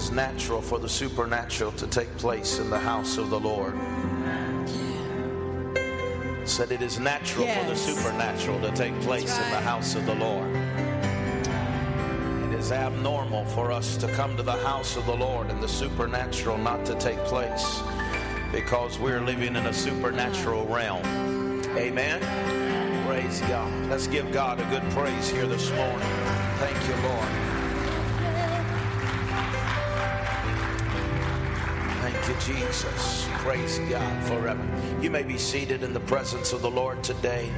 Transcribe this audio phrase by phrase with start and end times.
[0.00, 3.74] is natural for the supernatural to take place in the house of the Lord.
[6.48, 10.14] Said it is natural for the supernatural to take place in the house of the
[10.14, 10.48] Lord.
[12.46, 15.68] It is abnormal for us to come to the house of the Lord and the
[15.68, 17.82] supernatural not to take place
[18.52, 21.04] because we're living in a supernatural realm.
[21.76, 22.20] Amen.
[23.06, 23.70] Praise God.
[23.90, 26.08] Let's give God a good praise here this morning.
[26.56, 27.49] Thank you, Lord.
[32.30, 33.26] You, Jesus.
[33.38, 34.64] Praise God forever.
[35.00, 37.50] You may be seated in the presence of the Lord today.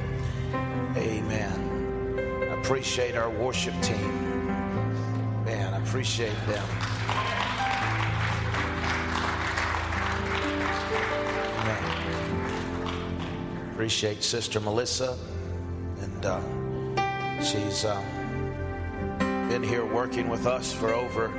[0.95, 2.47] Amen.
[2.49, 4.45] I appreciate our worship team.
[5.45, 6.67] Man, I appreciate them.
[11.65, 11.83] Man.
[13.73, 15.17] Appreciate Sister Melissa.
[16.01, 16.41] And uh,
[17.41, 18.01] she's uh,
[19.49, 21.31] been here working with us for over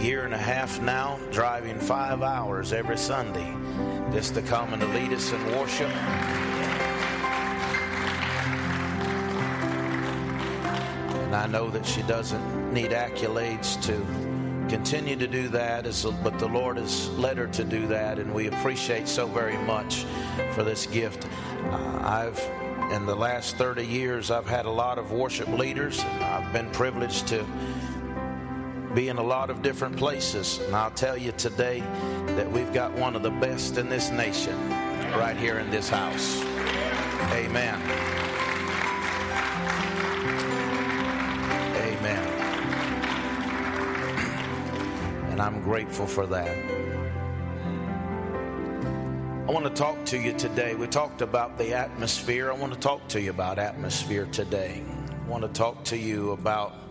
[0.00, 3.54] year and a half now, driving five hours every Sunday
[4.12, 5.90] just to come and to lead us in worship.
[11.24, 13.94] And I know that she doesn't need accolades to
[14.68, 15.84] continue to do that,
[16.22, 20.04] but the Lord has led her to do that, and we appreciate so very much
[20.52, 21.26] for this gift.
[21.64, 22.38] Uh, I've,
[22.92, 27.26] in the last 30 years, I've had a lot of worship leaders, I've been privileged
[27.28, 27.44] to
[28.94, 30.58] be in a lot of different places.
[30.60, 31.80] And I'll tell you today
[32.36, 34.56] that we've got one of the best in this nation
[35.12, 36.42] right here in this house.
[37.32, 37.80] Amen.
[41.76, 42.34] Amen.
[45.30, 46.56] And I'm grateful for that.
[49.48, 50.74] I want to talk to you today.
[50.74, 52.50] We talked about the atmosphere.
[52.50, 54.82] I want to talk to you about atmosphere today.
[55.10, 56.87] I want to talk to you about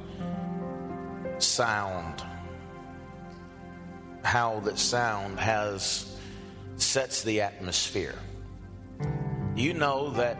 [1.43, 2.23] sound.
[4.23, 6.17] How that sound has
[6.77, 8.15] sets the atmosphere.
[9.55, 10.37] You know that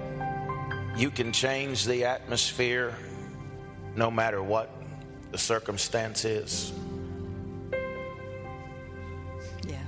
[0.96, 2.96] you can change the atmosphere
[3.96, 4.70] no matter what
[5.32, 6.74] the circumstance is.
[9.68, 9.84] Yeah.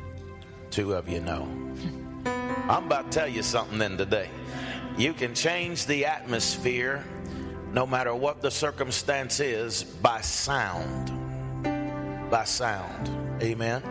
[0.71, 1.47] Two of you know.
[2.25, 4.29] I'm about to tell you something then today.
[4.97, 7.03] You can change the atmosphere
[7.71, 11.11] no matter what the circumstance is by sound.
[12.29, 13.09] By sound.
[13.41, 13.83] Amen.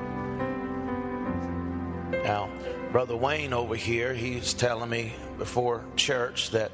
[2.25, 2.51] Now,
[2.93, 6.73] Brother Wayne over here, he's telling me before church that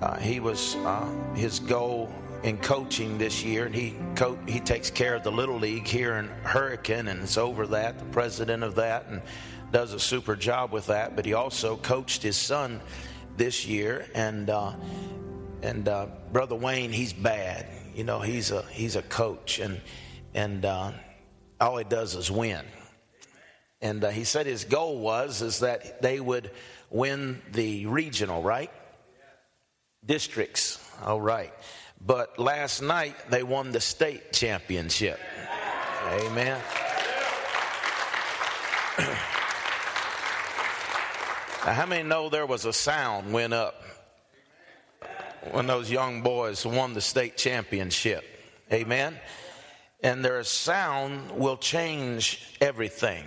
[0.00, 4.90] uh, he was uh, his goal in coaching this year, and he co- he takes
[4.90, 8.74] care of the little league here in Hurricane, and is over that, the president of
[8.74, 9.22] that, and
[9.70, 11.14] does a super job with that.
[11.14, 12.80] But he also coached his son
[13.36, 14.72] this year, and uh,
[15.62, 17.66] and uh, brother Wayne, he's bad.
[17.94, 19.80] You know, he's a he's a coach, and
[20.34, 20.92] and uh,
[21.60, 22.64] all he does is win.
[23.80, 26.50] And uh, he said his goal was is that they would
[26.90, 28.70] win the regional, right?
[30.04, 31.52] Districts, all right.
[32.04, 35.20] But last night they won the state championship.
[36.08, 36.60] Amen.
[41.64, 43.84] Now, how many know there was a sound went up
[45.50, 48.24] when those young boys won the state championship?
[48.72, 49.18] Amen.
[50.02, 53.24] And their sound will change everything.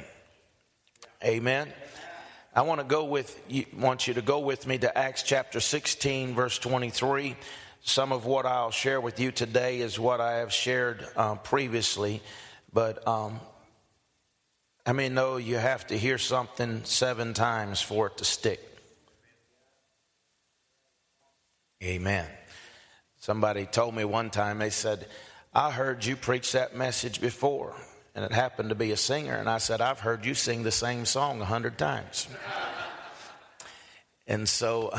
[1.24, 1.72] Amen.
[2.54, 5.60] I want to go with you, want you to go with me to Acts chapter
[5.60, 7.36] 16 verse 23.
[7.82, 12.22] Some of what I'll share with you today is what I have shared uh, previously,
[12.74, 13.40] but um,
[14.86, 18.75] I mean, know you have to hear something seven times for it to stick.
[21.84, 22.28] Amen.
[23.20, 25.08] Somebody told me one time, they said,
[25.54, 27.76] I heard you preach that message before.
[28.14, 29.36] And it happened to be a singer.
[29.36, 32.28] And I said, I've heard you sing the same song a hundred times.
[34.28, 34.94] And so,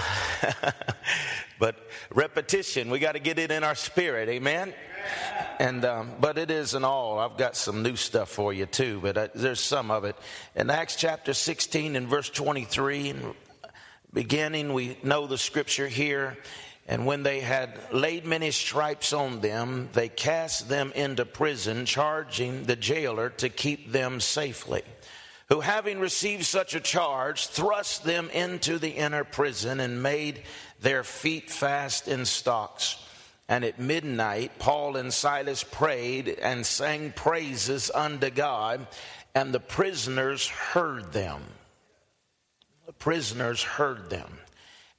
[1.58, 1.76] but
[2.14, 4.28] repetition, we got to get it in our spirit.
[4.28, 4.74] Amen.
[5.58, 7.18] And um, but it isn't all.
[7.18, 10.16] I've got some new stuff for you too, but uh, there's some of it.
[10.54, 13.34] In Acts chapter 16 and verse 23, and
[14.16, 16.38] beginning, we know the scripture here.
[16.88, 22.64] And when they had laid many stripes on them, they cast them into prison, charging
[22.64, 24.82] the jailer to keep them safely.
[25.50, 30.42] Who, having received such a charge, thrust them into the inner prison and made
[30.80, 32.96] their feet fast in stocks.
[33.50, 38.86] And at midnight, Paul and Silas prayed and sang praises unto God,
[39.34, 41.42] and the prisoners heard them.
[42.86, 44.38] The prisoners heard them.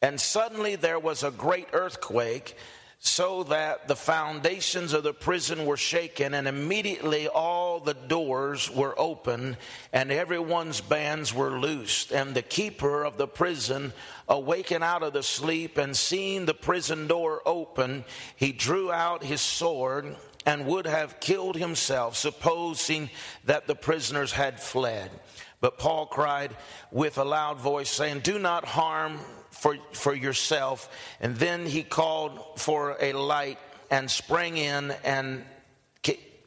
[0.01, 2.57] And suddenly there was a great earthquake,
[2.99, 8.93] so that the foundations of the prison were shaken, and immediately all the doors were
[8.99, 9.55] open,
[9.93, 12.11] and everyone's bands were loosed.
[12.11, 13.93] And the keeper of the prison,
[14.27, 18.03] awakened out of the sleep, and seeing the prison door open,
[18.35, 20.13] he drew out his sword
[20.45, 23.09] and would have killed himself, supposing
[23.45, 25.09] that the prisoners had fled.
[25.67, 26.55] But Paul cried
[26.93, 29.19] with a loud voice, saying, Do not harm
[29.51, 30.89] for, for yourself.
[31.19, 33.59] And then he called for a light
[33.91, 35.43] and sprang in and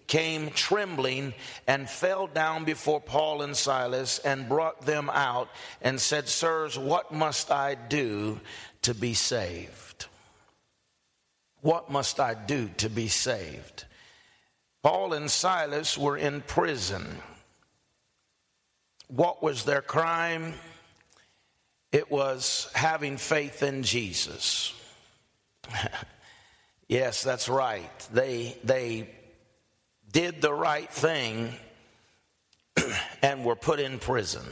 [0.06, 1.34] came trembling
[1.66, 5.50] and fell down before Paul and Silas and brought them out
[5.82, 8.40] and said, Sirs, what must I do
[8.80, 10.06] to be saved?
[11.60, 13.84] What must I do to be saved?
[14.82, 17.06] Paul and Silas were in prison.
[19.10, 20.54] What was their crime?
[21.90, 24.72] It was having faith in Jesus.
[26.88, 28.08] yes, that's right.
[28.12, 29.10] They, they
[30.12, 31.54] did the right thing
[33.22, 34.46] and were put in prison.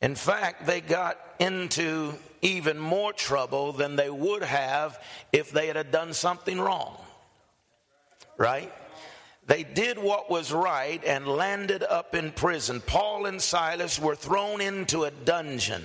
[0.00, 5.02] In fact, they got into even more trouble than they would have
[5.32, 6.96] if they had done something wrong.
[8.36, 8.72] Right?
[9.52, 12.80] They did what was right and landed up in prison.
[12.80, 15.84] Paul and Silas were thrown into a dungeon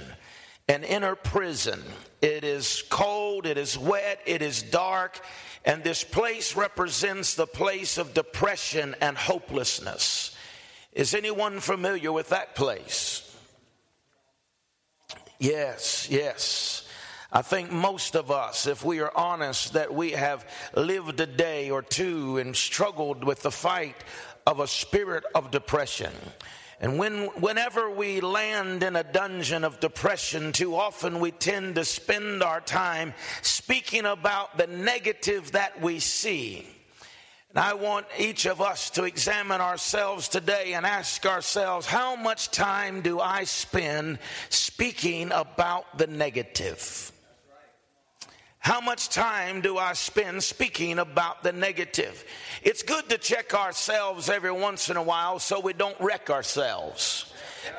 [0.70, 1.84] an inner prison.
[2.22, 5.20] It is cold, it is wet, it is dark,
[5.66, 10.34] and this place represents the place of depression and hopelessness.
[10.94, 13.36] Is anyone familiar with that place?
[15.40, 16.87] Yes, yes.
[17.32, 20.46] I think most of us, if we are honest, that we have
[20.76, 23.98] lived a day or two and struggled with the fight
[24.46, 26.14] of a spirit of depression.
[26.80, 31.84] And when, whenever we land in a dungeon of depression, too often we tend to
[31.84, 36.66] spend our time speaking about the negative that we see.
[37.50, 42.52] And I want each of us to examine ourselves today and ask ourselves, how much
[42.52, 44.20] time do I spend
[44.50, 47.12] speaking about the negative?
[48.68, 52.26] How much time do I spend speaking about the negative?
[52.62, 57.32] It's good to check ourselves every once in a while so we don't wreck ourselves.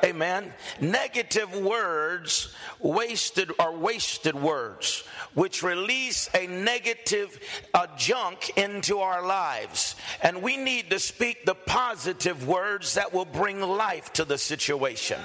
[0.03, 0.51] Amen.
[0.81, 5.03] Negative words wasted are wasted words
[5.35, 7.39] which release a negative
[7.75, 9.95] uh, junk into our lives.
[10.23, 15.19] And we need to speak the positive words that will bring life to the situation.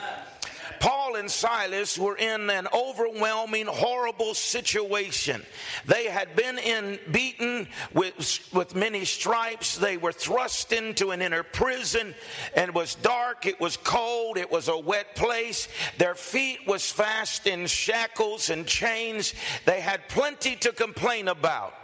[0.81, 5.44] Paul and Silas were in an overwhelming, horrible situation.
[5.87, 9.76] They had been in beaten with, with many stripes.
[9.76, 12.15] They were thrust into an inner prison
[12.56, 15.69] and it was dark, it was cold, it was a wet place.
[15.99, 19.35] Their feet was fast in shackles and chains.
[19.65, 21.75] They had plenty to complain about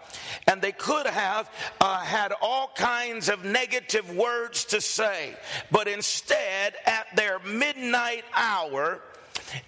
[0.47, 5.35] and they could have uh, had all kinds of negative words to say.
[5.71, 9.01] But instead, at their midnight hour,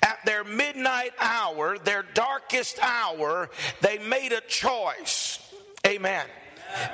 [0.03, 3.51] at their midnight hour, their darkest hour,
[3.81, 5.39] they made a choice.
[5.87, 6.27] Amen.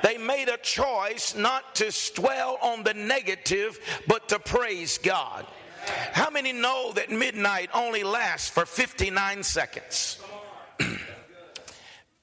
[0.03, 5.45] They made a choice not to dwell on the negative, but to praise God.
[6.11, 10.19] How many know that midnight only lasts for 59 seconds?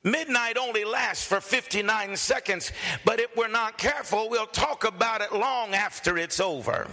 [0.06, 2.70] Midnight only lasts for 59 seconds,
[3.05, 6.87] but if we're not careful, we'll talk about it long after it's over.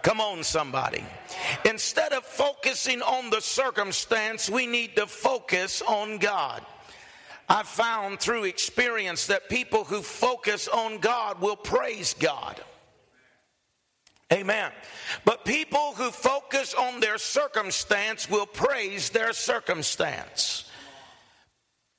[0.00, 1.04] Come on, somebody.
[1.66, 6.64] Instead of focusing on the circumstance, we need to focus on God.
[7.50, 12.58] I've found through experience that people who focus on God will praise God.
[14.32, 14.72] Amen.
[15.26, 20.67] But people who focus on their circumstance will praise their circumstance.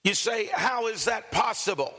[0.04, 1.94] You say, How is that possible?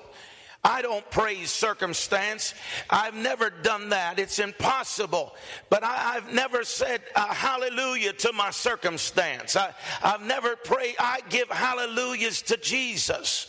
[0.62, 2.54] I don't praise circumstance.
[2.90, 4.19] I've never done that.
[4.19, 5.35] It's impossible.
[5.71, 9.57] But I, have never said hallelujah to my circumstance.
[9.57, 10.97] I, I've never prayed.
[10.99, 13.47] I give hallelujahs to Jesus.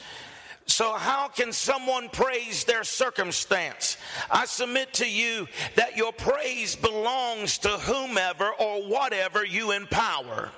[0.67, 3.97] So, how can someone praise their circumstance?
[4.29, 10.49] I submit to you that your praise belongs to whomever or whatever you empower.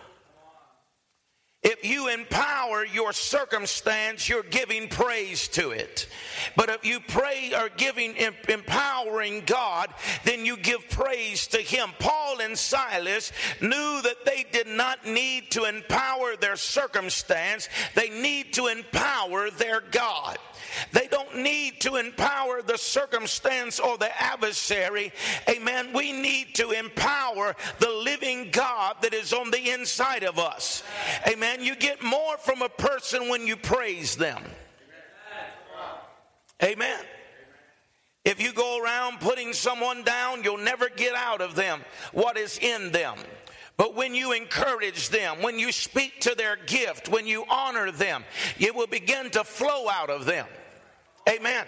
[1.63, 6.07] If you empower your circumstance, you're giving praise to it.
[6.57, 9.93] But if you pray or giving empowering God,
[10.25, 11.91] then you give praise to Him.
[11.99, 18.53] Paul and Silas knew that they did not need to empower their circumstance, they need
[18.53, 20.37] to empower their God.
[20.91, 25.11] They don't need to empower the circumstance or the adversary.
[25.47, 25.93] Amen.
[25.93, 30.83] We need to empower the living God that is on the inside of us.
[31.27, 31.52] Amen.
[31.53, 34.41] And you get more from a person when you praise them.
[36.63, 36.99] Amen.
[38.25, 41.81] If you go around putting someone down, you'll never get out of them
[42.11, 43.17] what is in them.
[43.77, 48.23] But when you encourage them, when you speak to their gift, when you honor them,
[48.57, 50.47] it will begin to flow out of them.
[51.29, 51.65] Amen.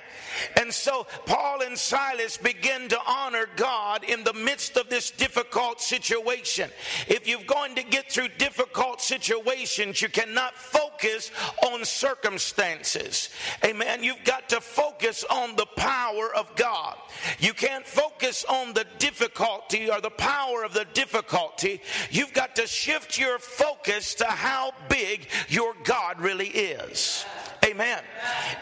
[0.59, 5.79] And so Paul and Silas begin to honor God in the midst of this difficult
[5.79, 6.69] situation.
[7.07, 11.31] If you're going to get through difficult situations, you cannot focus
[11.65, 13.29] on circumstances.
[13.63, 14.03] Amen.
[14.03, 16.97] You've got to focus on the power of God.
[17.39, 21.79] You can't focus on the difficulty or the power of the difficulty.
[22.11, 27.25] You've got to shift your focus to how big your God really is.
[27.63, 28.03] Amen.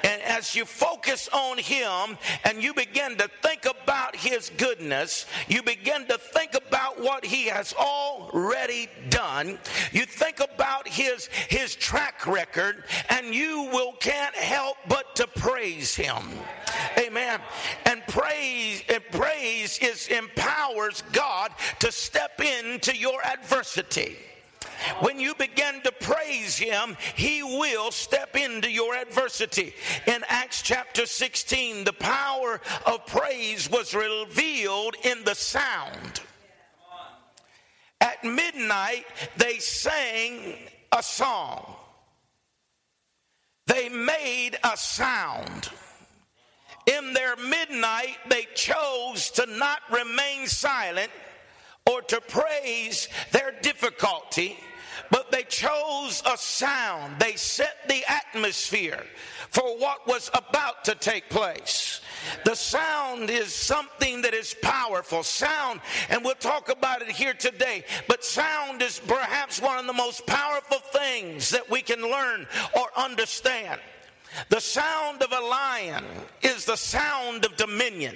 [0.04, 0.83] And as you focus
[1.34, 7.02] on Him and you begin to think about His goodness, you begin to think about
[7.02, 9.60] what He has already done.
[9.92, 15.96] You think about His His track record, and you will can't help but to praise
[15.96, 16.24] Him.
[16.98, 17.40] Amen.
[17.86, 24.18] And praise and praise is empowers God to step into your adversity.
[25.00, 29.74] When you begin to praise Him, He will step into your adversity.
[30.08, 36.22] In Acts chapter 16, the power of praise was revealed in the sound.
[38.02, 39.06] At midnight,
[39.38, 40.56] they sang
[40.92, 41.76] a song.
[43.66, 45.70] They made a sound.
[46.86, 51.12] In their midnight, they chose to not remain silent
[51.86, 54.58] or to praise their difficulty
[55.10, 57.20] but they chose a sound.
[57.20, 59.04] They set the atmosphere
[59.50, 62.02] for what was about to take place.
[62.46, 65.22] The sound is something that is powerful.
[65.22, 69.94] Sound, and we'll talk about it here today, but sound is perhaps one of the
[69.94, 73.80] most powerful things that we can learn or understand.
[74.50, 76.04] The sound of a lion
[76.42, 78.16] is the sound of dominion.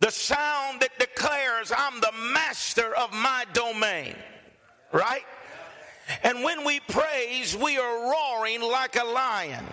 [0.00, 4.14] The sound that declares, I'm the master of my domain
[4.92, 5.24] right?
[6.22, 9.64] And when we praise, we are roaring like a lion.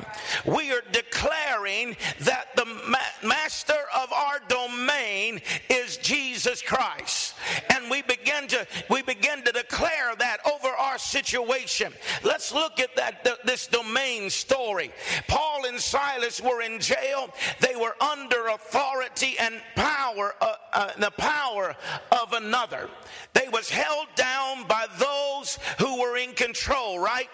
[0.46, 7.36] We are declaring that the ma- master of our domain is Jesus Christ.
[7.74, 11.94] And we begin to we begin to declare that over our situation.
[12.24, 14.92] Let's look at that th- this domain story.
[15.28, 17.30] Paul and Silas were in jail.
[17.60, 21.76] They were under authority and power uh, uh, the power
[22.12, 22.90] of another.
[23.34, 27.28] They was held down by those who were in control, right?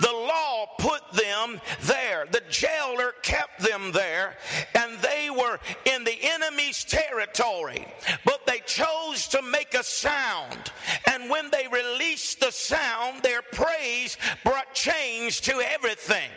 [0.00, 2.26] The law put them there.
[2.30, 4.36] The jailer kept them there,
[4.74, 7.84] and they were in the enemy's territory.
[8.24, 10.70] But they chose to make a sound.
[11.10, 16.30] And when they released the sound, their praise brought change to everything.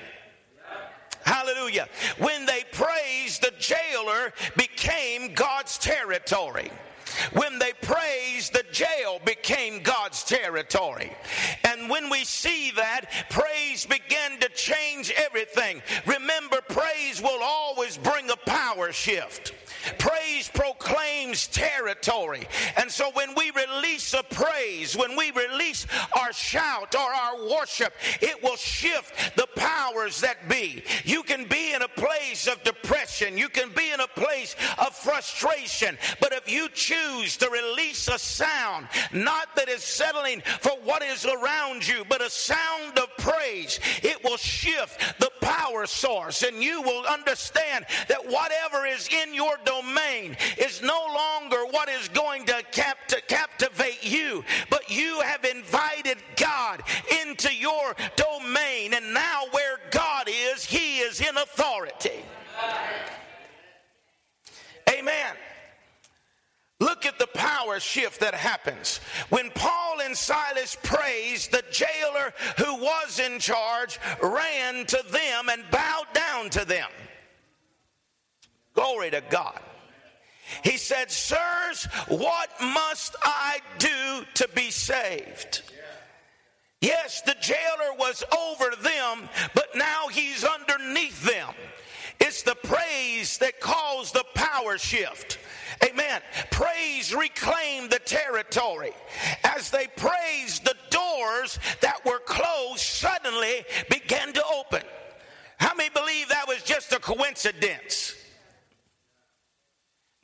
[1.24, 1.88] Hallelujah.
[2.18, 6.72] When they praised, the jailer became God's territory.
[7.34, 11.12] When they praised, the jail became God's territory.
[11.64, 15.82] And when we see that, praise began to change everything.
[16.06, 19.54] Remember, praise will always bring a power shift.
[19.98, 20.79] Praise proclaims
[21.48, 22.48] territory.
[22.78, 25.86] And so when we release a praise, when we release
[26.18, 30.84] our shout or our worship, it will shift the powers that be.
[31.04, 34.96] You can be in a place of depression, you can be in a place of
[34.96, 41.04] frustration, but if you choose to release a sound, not that is settling for what
[41.04, 46.64] is around you, but a sound of praise, it will shift the power source and
[46.64, 52.46] you will understand that whatever is in your domain is no longer what is going
[52.46, 56.84] to, cap- to captivate you, but you have invited God
[57.22, 58.94] into your domain.
[58.94, 62.24] And now, where God is, He is in authority.
[64.90, 65.36] Amen.
[66.80, 69.02] Look at the power shift that happens.
[69.30, 75.64] When Paul and Silas praised, the jailer who was in charge ran to them and
[75.72, 76.90] bowed down to them.
[78.74, 79.60] Glory to God.
[80.64, 85.62] He said, Sirs, what must I do to be saved?
[86.82, 91.54] Yes, the jailer was over them, but now he's underneath them.
[92.20, 95.40] It's the praise that caused the power shift.
[95.84, 96.22] Amen.
[96.52, 98.92] Praise reclaimed the territory.
[99.44, 104.82] As they praised, the doors that were closed suddenly began to open.
[105.58, 108.16] How many believe that was just a coincidence?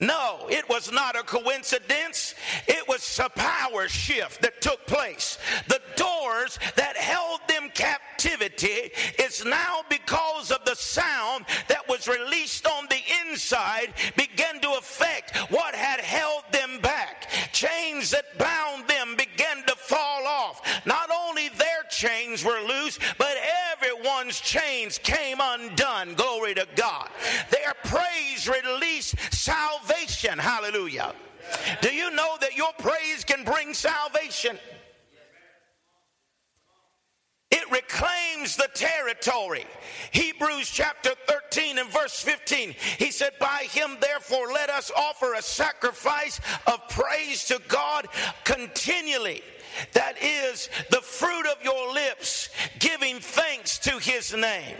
[0.01, 2.35] No, it was not a coincidence.
[2.67, 5.37] It was a power shift that took place.
[5.69, 12.67] The doors that held them captivity is now because of the sound that was released
[12.67, 17.29] on the inside began to affect what had held them back.
[17.53, 19.15] Chains that bound them
[19.85, 20.61] fall off.
[20.85, 23.35] Not only their chains were loose, but
[23.73, 26.15] everyone's chains came undone.
[26.15, 27.09] Glory to God.
[27.49, 30.37] Their praise released salvation.
[30.39, 31.13] Hallelujah.
[31.81, 34.57] Do you know that your praise can bring salvation?
[37.55, 39.65] It reclaims the territory.
[40.11, 42.75] Hebrews chapter 13 and verse 15.
[42.99, 48.09] He said, By him, therefore, let us offer a sacrifice of praise to God
[48.43, 49.41] continually.
[49.93, 54.75] That is the fruit of your lips, giving thanks to his name.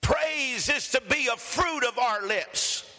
[0.00, 2.90] Praise is to be a fruit of our lips.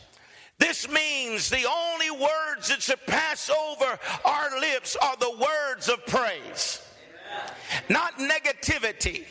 [0.57, 6.05] This means the only words that should pass over our lips are the words of
[6.05, 6.81] praise.
[7.89, 9.25] Not negativity,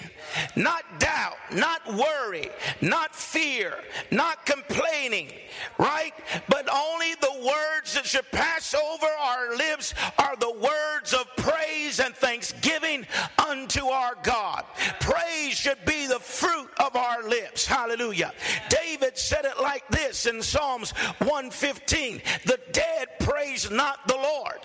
[0.57, 2.50] not doubt, not worry,
[2.81, 3.75] not fear,
[4.11, 5.33] not complaining,
[5.78, 6.12] right?
[6.49, 12.00] But only the words that should pass over our lips are the words of praise
[12.00, 13.07] and thanksgiving
[13.49, 14.64] unto our God.
[15.00, 17.67] Praise should be the fruit of our lips.
[17.67, 18.33] Hallelujah.
[18.69, 24.59] David said it like this in Psalms 115 The dead praise not the Lord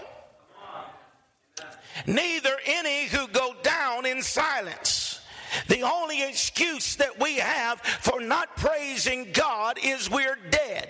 [2.08, 5.22] neither any who go down in silence.
[5.68, 10.90] The only excuse that we have for not praising God is we're dead.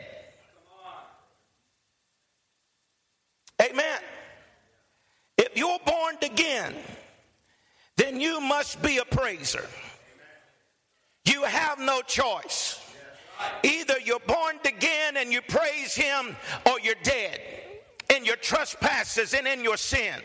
[3.61, 3.99] Amen.
[5.37, 6.73] If you're born again,
[7.97, 9.65] then you must be a praiser.
[11.25, 12.79] You have no choice.
[13.63, 17.39] Either you're born again and you praise Him, or you're dead
[18.15, 20.15] in your trespasses and in your sin.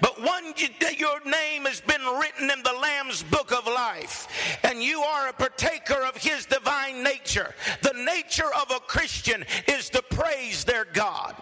[0.00, 0.54] But one,
[0.96, 4.28] your name has been written in the Lamb's book of life,
[4.62, 7.54] and you are a partaker of his divine nature.
[7.82, 11.34] The nature of a Christian is to praise their God.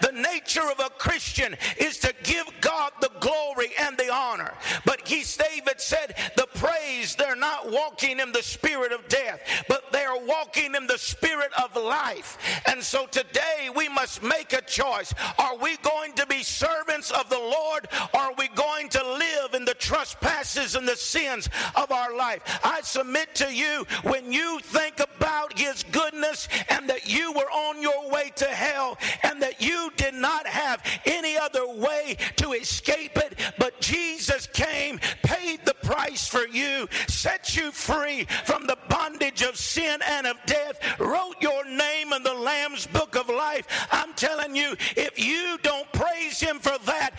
[0.00, 4.54] The nature of a Christian is to give God the glory and the honor.
[4.84, 9.92] But he, David said, the praise, they're not walking in the spirit of death, but
[9.92, 12.38] they are walking in the spirit of life.
[12.66, 15.14] And so today we must make a choice.
[15.38, 17.88] Are we going to be servants of the Lord?
[18.14, 22.42] Or are we going to live in the trespasses and the sins of our life?
[22.64, 27.80] I submit to you when you think about his goodness and that you were on
[27.80, 33.16] your way to hell and that you did not have any other way to escape
[33.16, 39.42] it, but Jesus came, paid the price for you, set you free from the bondage
[39.42, 43.66] of sin and of death, wrote your name in the Lamb's book of life.
[43.90, 47.15] I'm telling you, if you don't praise him for that,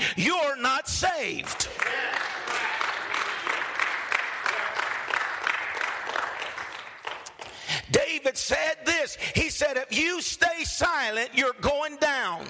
[8.17, 9.15] David said this.
[9.35, 12.45] He said, If you stay silent, you're going down.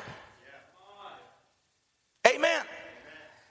[2.27, 2.63] Amen.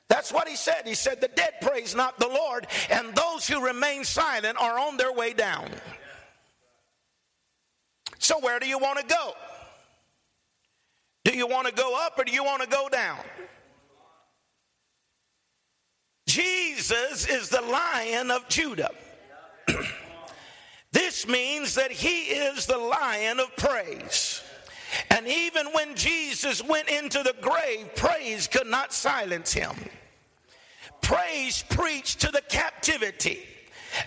[0.09, 0.83] That's what he said.
[0.87, 4.96] He said, The dead praise not the Lord, and those who remain silent are on
[4.96, 5.68] their way down.
[8.18, 9.33] So, where do you want to go?
[11.24, 13.18] Do you want to go up or do you want to go down?
[16.26, 18.90] Jesus is the lion of Judah.
[20.96, 24.42] this means that he is the lion of praise.
[25.11, 29.74] And even when Jesus went into the grave, praise could not silence him.
[31.02, 33.40] Praise preached to the captivity.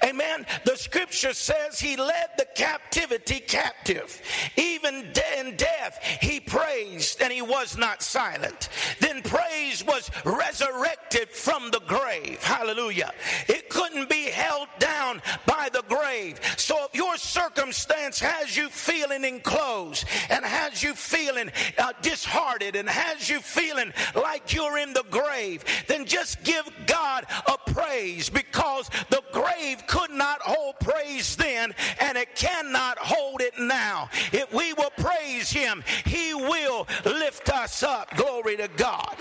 [0.03, 0.45] Amen.
[0.65, 4.21] The scripture says he led the captivity captive.
[4.57, 8.69] Even in death, he praised and he was not silent.
[8.99, 12.41] Then praise was resurrected from the grave.
[12.43, 13.11] Hallelujah.
[13.47, 16.39] It couldn't be held down by the grave.
[16.57, 22.89] So if your circumstance has you feeling enclosed and has you feeling uh, disheartened and
[22.89, 28.89] has you feeling like you're in the grave, then just give God a praise because
[29.09, 34.09] the grave could not hold praise then, and it cannot hold it now.
[34.31, 38.15] If we will praise Him, He will lift us up.
[38.15, 39.15] Glory to God.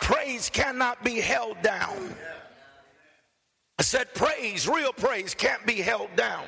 [0.00, 2.14] Praise cannot be held down.
[3.78, 6.44] I said, praise, real praise, can't be held down.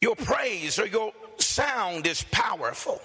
[0.00, 3.00] Your praise or your sound is powerful.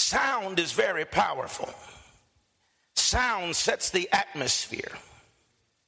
[0.00, 1.68] Sound is very powerful.
[2.96, 4.92] Sound sets the atmosphere.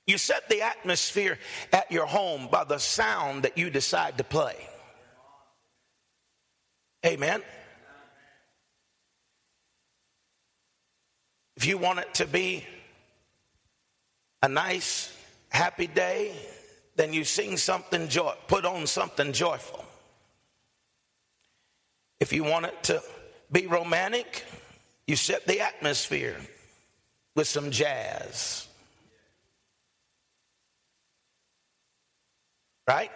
[0.07, 1.39] You set the atmosphere
[1.73, 4.69] at your home by the sound that you decide to play.
[7.07, 7.43] Amen.
[11.57, 12.67] If you want it to be
[14.43, 15.17] a nice,
[15.49, 16.35] happy day,
[16.97, 19.85] then you sing something joy, put on something joyful.
[22.21, 23.03] If you want it to
[23.53, 24.45] be romantic,
[25.07, 26.37] you set the atmosphere
[27.37, 28.67] with some jazz.
[32.89, 33.11] Right?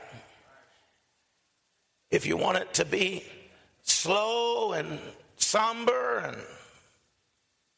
[2.10, 3.24] If you want it to be
[3.82, 5.00] slow and
[5.36, 6.36] somber and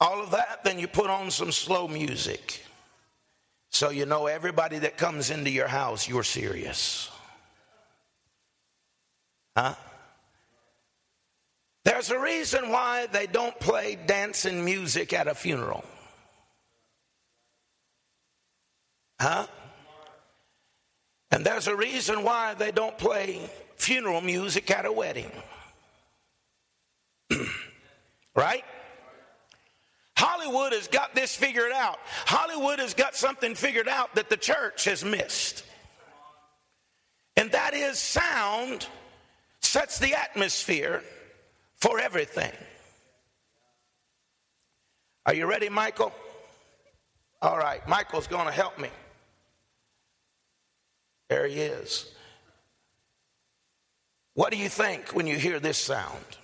[0.00, 2.62] all of that, then you put on some slow music.
[3.70, 7.10] So you know everybody that comes into your house, you're serious.
[9.56, 9.74] Huh?
[11.88, 15.82] There's a reason why they don't play dancing music at a funeral.
[19.18, 19.46] Huh?
[21.30, 25.32] And there's a reason why they don't play funeral music at a wedding.
[28.36, 28.64] right?
[30.14, 31.96] Hollywood has got this figured out.
[32.26, 35.64] Hollywood has got something figured out that the church has missed.
[37.34, 38.86] And that is sound
[39.62, 41.02] sets the atmosphere
[41.80, 42.52] for everything.
[45.26, 46.12] Are you ready, Michael?
[47.40, 48.88] All right, Michael's going to help me.
[51.28, 52.10] There he is.
[54.34, 56.38] What do you think when you hear this sound?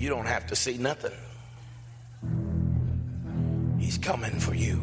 [0.00, 1.12] You don't have to see nothing.
[3.78, 4.80] He's coming for you.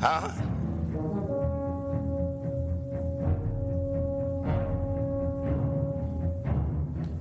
[0.00, 0.32] Huh?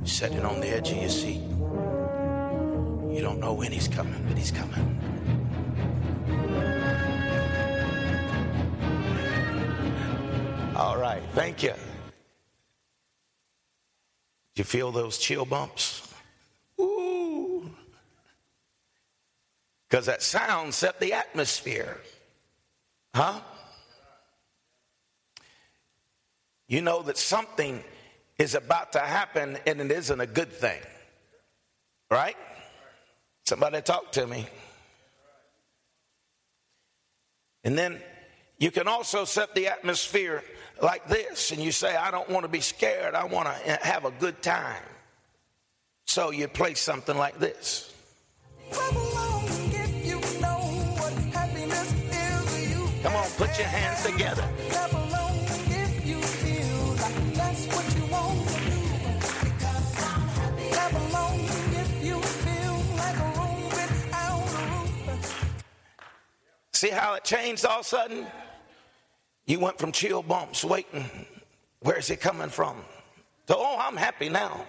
[0.04, 1.44] Sitting on the edge of your seat.
[3.14, 4.98] You don't know when he's coming, but he's coming.
[10.76, 11.76] All right, thank you.
[14.56, 16.14] You feel those chill bumps?
[16.80, 17.70] Ooh.
[19.90, 22.00] Because that sound set the atmosphere.
[23.16, 23.40] Huh?
[26.68, 27.84] You know that something
[28.38, 30.80] is about to happen and it isn't a good thing.
[32.10, 32.38] Right?
[33.46, 34.48] Somebody talk to me.
[37.64, 38.02] And then
[38.58, 40.44] you can also set the atmosphere
[40.82, 43.78] like this and you say, I don't want to be scared, I want to eh,
[43.82, 44.84] have a good time.
[46.06, 47.94] So you play something like this.
[53.04, 54.48] Come on, put your hands together.
[66.74, 68.26] See how it changed all of a sudden?
[69.46, 71.26] You went from chill bumps, waiting,
[71.80, 72.78] where's it coming from?
[73.48, 74.66] To, oh, I'm happy now.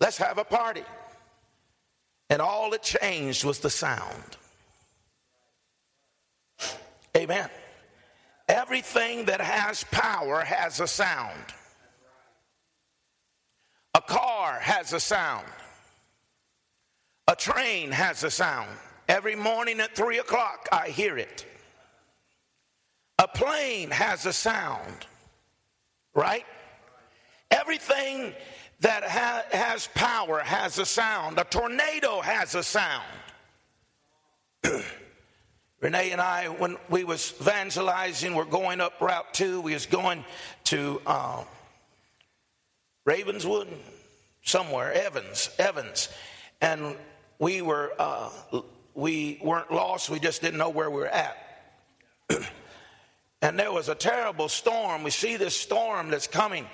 [0.00, 0.82] Let's have a party.
[2.30, 4.36] And all it changed was the sound.
[7.16, 7.48] Amen.
[8.48, 11.44] Everything that has power has a sound.
[13.94, 15.46] A car has a sound.
[17.28, 18.68] A train has a sound.
[19.08, 21.46] Every morning at three o'clock, I hear it.
[23.24, 25.06] A plane has a sound,
[26.12, 26.44] right?
[27.50, 28.34] Everything
[28.80, 31.38] that ha- has power has a sound.
[31.38, 33.06] A tornado has a sound.
[35.80, 39.62] Renee and I, when we was evangelizing, we're going up Route 2.
[39.62, 40.22] We was going
[40.64, 41.44] to uh,
[43.06, 43.68] Ravenswood,
[44.42, 46.10] somewhere, Evans, Evans.
[46.60, 46.94] And
[47.38, 48.28] we were, uh,
[48.92, 50.10] we weren't lost.
[50.10, 51.38] We just didn't know where we were at.
[53.44, 55.02] and there was a terrible storm.
[55.02, 56.66] We see this storm that's coming.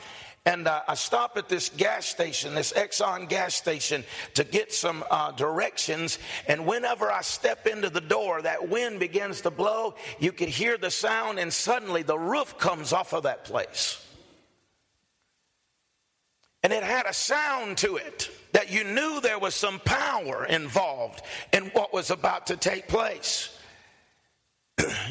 [0.47, 4.05] And uh, I stop at this gas station, this Exxon gas station,
[4.35, 6.21] to get some uh, directions.
[6.47, 9.97] And whenever I step into the door, that wind begins to blow.
[10.21, 14.07] You could hear the sound, and suddenly the roof comes off of that place.
[16.63, 21.23] And it had a sound to it that you knew there was some power involved
[21.53, 23.57] in what was about to take place.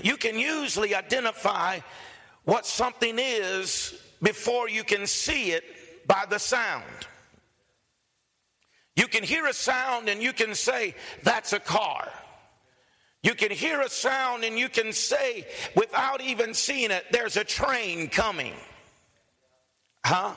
[0.04, 1.80] You can usually identify
[2.46, 5.64] what something is before you can see it
[6.08, 6.84] by the sound.
[8.96, 12.10] You can hear a sound and you can say, That's a car.
[13.22, 17.44] You can hear a sound and you can say, without even seeing it, There's a
[17.44, 18.54] train coming.
[20.04, 20.36] Huh?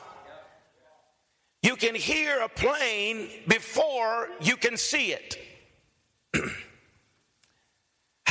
[1.63, 5.39] You can hear a plane before you can see it.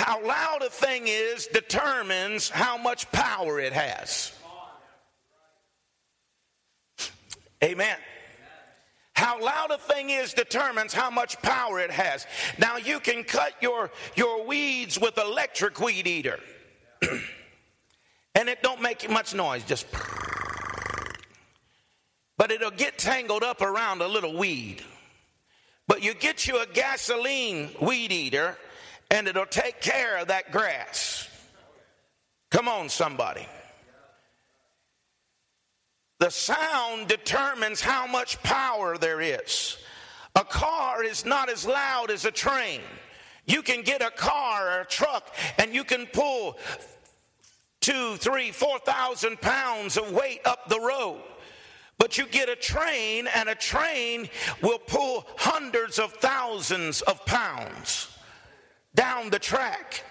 [0.01, 4.33] how loud a thing is determines how much power it has.
[7.63, 7.95] Amen.
[9.13, 12.25] How loud a thing is determines how much power it has.
[12.57, 16.39] Now you can cut your, your weeds with electric weed eater.
[17.03, 19.85] and it don't make much noise, just
[22.39, 24.81] but it'll get tangled up around a little weed.
[25.87, 28.57] But you get you a gasoline weed eater
[29.11, 31.27] and it'll take care of that grass.
[32.49, 33.45] Come on, somebody.
[36.19, 39.77] The sound determines how much power there is.
[40.35, 42.79] A car is not as loud as a train.
[43.45, 46.57] You can get a car or a truck and you can pull
[47.81, 51.21] two, three, four thousand pounds of weight up the road.
[51.97, 54.27] But you get a train, and a train
[54.63, 58.10] will pull hundreds of thousands of pounds
[58.95, 60.03] down the track.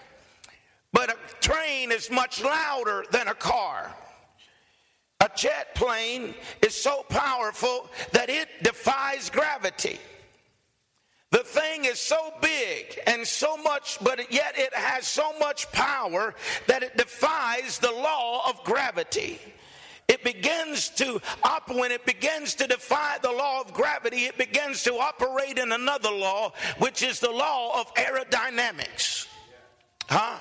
[0.93, 3.95] But a train is much louder than a car.
[5.21, 9.99] A jet plane is so powerful that it defies gravity.
[11.31, 16.35] The thing is so big and so much, but yet it has so much power
[16.67, 19.39] that it defies the law of gravity
[20.21, 24.83] it begins to operate, when it begins to defy the law of gravity, it begins
[24.85, 29.27] to operate in another law, which is the law of aerodynamics.
[30.09, 30.39] Huh?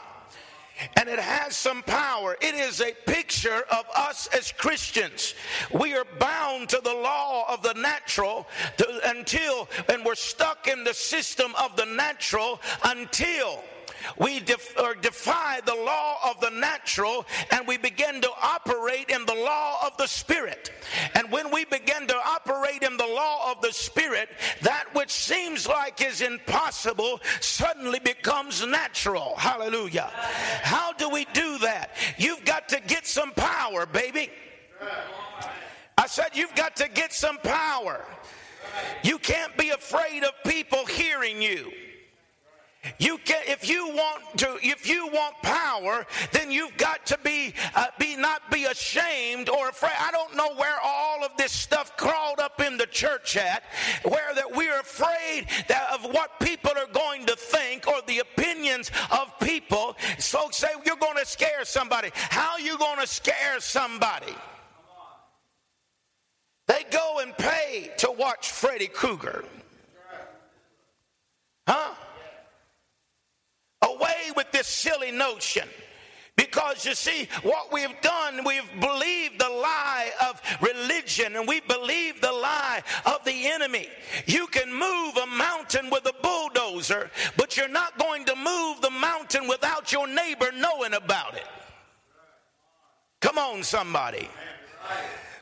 [0.96, 2.38] and it has some power.
[2.40, 5.36] It is a picture of us as Christians.
[5.72, 10.86] We are bound to the law of the natural to, until, and we're stuck in
[10.86, 13.62] the system of the natural until
[14.18, 19.26] we def- or defy the law of the natural and we begin to operate in
[19.26, 20.72] the law of the spirit.
[21.16, 24.30] And when we begin to operate in the law of the spirit,
[24.62, 29.36] that which seems like is impossible suddenly becomes natural.
[29.38, 30.10] Hallelujah.
[30.14, 31.92] How do we do that?
[32.18, 34.30] You've got to get some power, baby.
[35.98, 38.06] I said, you've got to get some power.
[39.04, 41.72] You can't be afraid of people hearing you.
[42.98, 47.54] You can, if you want to, if you want power, then you've got to be,
[47.76, 49.92] uh, be not be ashamed or afraid.
[50.00, 53.64] I don't know where all of this stuff crawled up in the church at,
[54.04, 58.92] where that we're afraid that of what people are going to think or the opinions
[59.12, 59.98] of people.
[60.18, 62.12] Folks say you're going to scare somebody.
[62.14, 64.34] How you going to scare somebody?
[66.68, 69.44] They go and pay to watch Freddy Krueger.
[71.68, 71.94] Huh?
[73.82, 75.68] Away with this silly notion.
[76.36, 82.22] Because you see, what we've done, we've believed the lie of religion and we believe
[82.22, 83.88] the lie of the enemy.
[84.26, 88.90] You can move a mountain with a bulldozer, but you're not going to move the
[88.90, 91.48] mountain without your neighbor knowing about it.
[93.20, 94.30] Come on, somebody.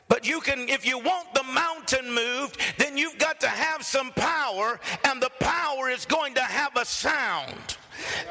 [0.08, 4.10] But you can, if you want the mountain moved, then you've got to have some
[4.10, 7.76] power, and the power is going to have a sound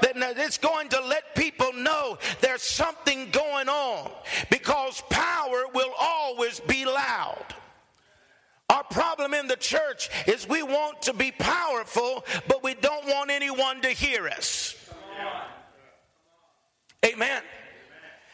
[0.02, 4.12] that it's going to let people know there's something going on
[4.50, 7.46] because power will always be loud.
[8.70, 13.32] Our problem in the church is we want to be powerful, but we don't want
[13.32, 14.76] anyone to hear us.
[17.06, 17.42] Amen.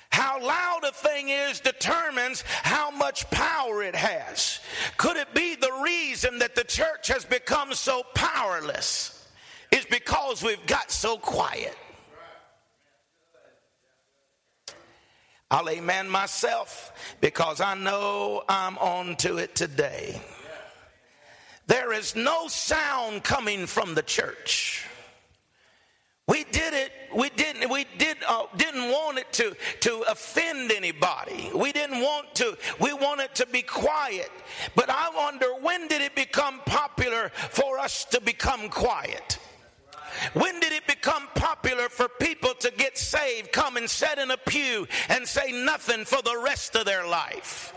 [0.10, 4.60] How loud a thing is determines how much power it has.
[4.98, 9.23] Could it be the reason that the church has become so powerless?
[9.74, 11.76] Is because we've got so quiet.
[15.50, 20.22] I'll amen myself because I know I'm on to it today.
[21.68, 24.86] There is no sound coming from the church.
[26.28, 26.92] We did it.
[27.16, 27.70] We didn't.
[27.70, 28.18] We did.
[28.28, 31.52] Uh, didn't want it to to offend anybody.
[31.54, 32.58] We didn't want to.
[32.80, 34.32] We wanted to be quiet.
[34.76, 39.38] But I wonder when did it become popular for us to become quiet?
[40.34, 44.38] When did it become popular for people to get saved, come and sit in a
[44.38, 47.74] pew and say nothing for the rest of their life?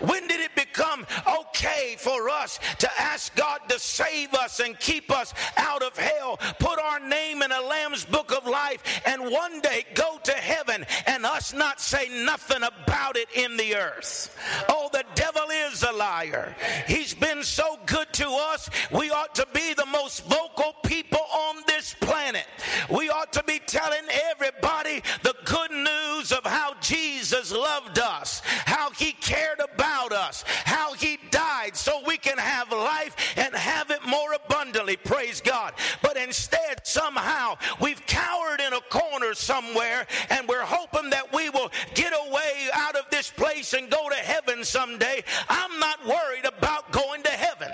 [0.00, 1.06] When did it become
[1.40, 6.38] okay for us to ask God to save us and keep us out of hell,
[6.58, 10.86] put our name in a Lamb's book of life, and one day go to heaven
[11.06, 14.36] and us not say nothing about it in the earth?
[14.68, 16.54] Oh, the devil is a liar.
[16.86, 21.56] He's been so good to us, we ought to be the most vocal people on
[21.66, 22.44] this this planet.
[22.90, 28.90] We ought to be telling everybody the good news of how Jesus loved us, how
[28.90, 34.04] he cared about us, how he died so we can have life and have it
[34.04, 34.96] more abundantly.
[34.96, 35.72] Praise God.
[36.02, 41.70] But instead, somehow, we've cowered in a corner somewhere and we're hoping that we will
[41.94, 45.22] get away out of this place and go to heaven someday.
[45.48, 47.70] I'm not worried about going to heaven.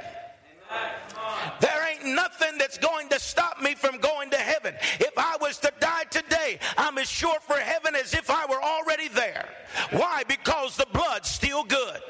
[0.70, 1.13] Amen
[2.58, 4.53] that's going to stop me from going to heaven.
[6.76, 9.48] I'm as sure for heaven as if I were already there.
[9.90, 10.22] Why?
[10.26, 12.00] Because the blood's still good.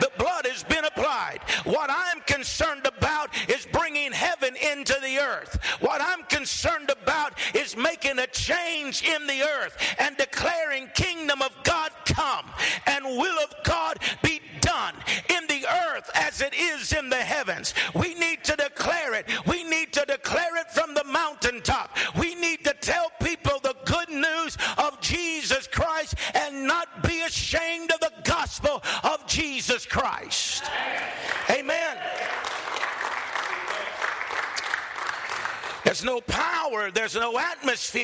[0.00, 1.40] The blood has been applied.
[1.64, 5.58] What I'm concerned about is bringing heaven into the earth.
[5.80, 11.52] What I'm concerned about is making a change in the earth and declaring kingdom of
[11.64, 12.46] God come
[12.86, 14.94] and will of God be done
[15.28, 17.74] in the earth as it is in the heavens.
[17.94, 19.26] We need to declare it.
[19.46, 21.96] We need to declare it from the mountaintop.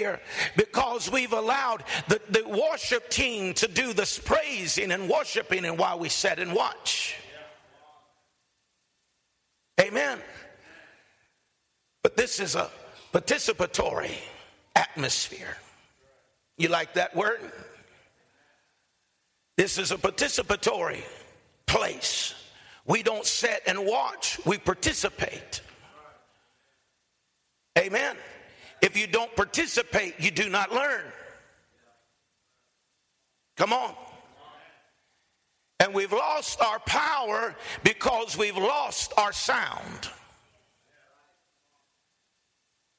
[0.08, 0.20] Atmosphere
[0.56, 5.98] because we've allowed the, the worship team to do the praising and worshiping and while
[5.98, 7.16] we sit and watch.
[9.80, 10.18] Amen.
[12.02, 12.70] But this is a
[13.12, 14.14] participatory
[14.74, 15.56] atmosphere.
[16.56, 17.40] You like that word?
[19.56, 21.02] This is a participatory
[21.66, 22.34] place.
[22.86, 25.60] We don't sit and watch, we participate.
[27.76, 28.16] Amen.
[28.80, 31.04] If you don't participate, you do not learn.
[33.56, 33.94] Come on.
[35.80, 40.10] And we've lost our power because we've lost our sound.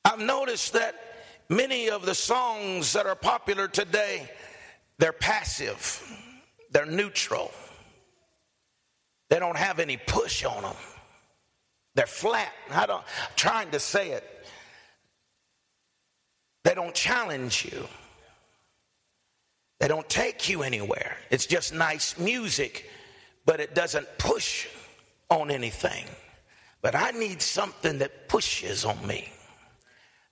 [0.06, 0.96] I've noticed that
[1.50, 4.30] many of the songs that are popular today,
[4.98, 6.02] they're passive,
[6.72, 7.52] they're neutral.
[9.30, 10.76] They don't have any push on them.
[11.96, 12.52] They're flat.
[12.72, 14.39] I don't, I'm trying to say it.
[16.64, 17.88] They don't challenge you.
[19.80, 21.18] They don't take you anywhere.
[21.30, 22.90] It's just nice music,
[23.46, 24.68] but it doesn't push
[25.30, 26.06] on anything.
[26.82, 29.32] But I need something that pushes on me.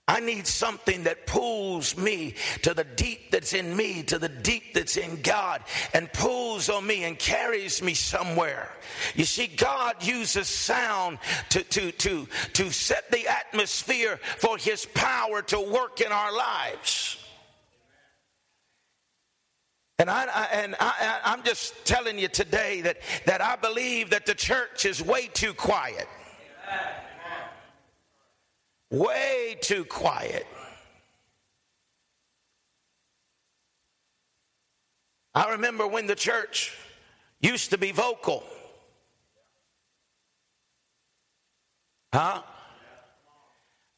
[0.08, 4.72] I need something that pulls me to the deep that's in me, to the deep
[4.72, 8.70] that's in God, and pulls on me and carries me somewhere.
[9.14, 11.18] You see, God uses sound
[11.50, 17.22] to, to, to, to set the atmosphere for His power to work in our lives.
[19.98, 24.24] And I, I and I, I'm just telling you today that, that I believe that
[24.24, 26.08] the church is way too quiet.
[28.90, 30.46] Way too quiet.
[35.34, 36.76] I remember when the church
[37.40, 38.42] used to be vocal.
[42.12, 42.42] Huh?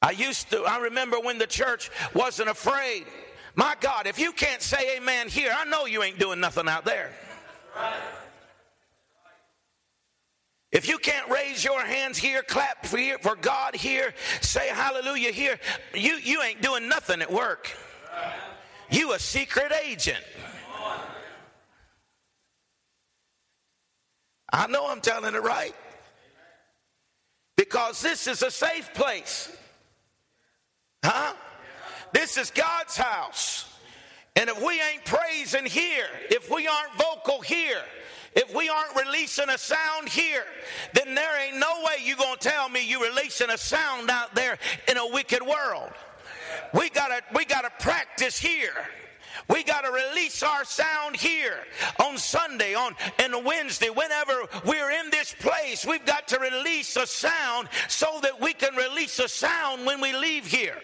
[0.03, 3.07] I used to, I remember when the church wasn't afraid.
[3.55, 6.85] My God, if you can't say amen here, I know you ain't doing nothing out
[6.85, 7.11] there.
[10.73, 15.33] If you can't raise your hands here, clap for, here, for God here, say hallelujah
[15.33, 15.59] here,
[15.95, 17.71] you, you ain't doing nothing at work.
[18.91, 20.23] You a secret agent.
[24.53, 25.75] I know I'm telling it right.
[27.57, 29.51] Because this is a safe place.
[31.05, 31.35] Huh?
[32.13, 33.67] This is God's house.
[34.37, 37.83] And if we ain't praising here, if we aren't vocal here,
[38.35, 40.45] if we aren't releasing a sound here,
[40.95, 44.35] then there ain't no way you're going to tell me you're releasing a sound out
[44.35, 45.91] there in a wicked world.
[46.75, 48.75] We gotta, we gotta practice here.
[49.49, 51.59] We got to release our sound here
[52.05, 54.33] on Sunday, on and Wednesday, whenever
[54.65, 55.87] we're in this place.
[55.87, 60.13] We've got to release a sound so that we can release a sound when we
[60.13, 60.77] leave here.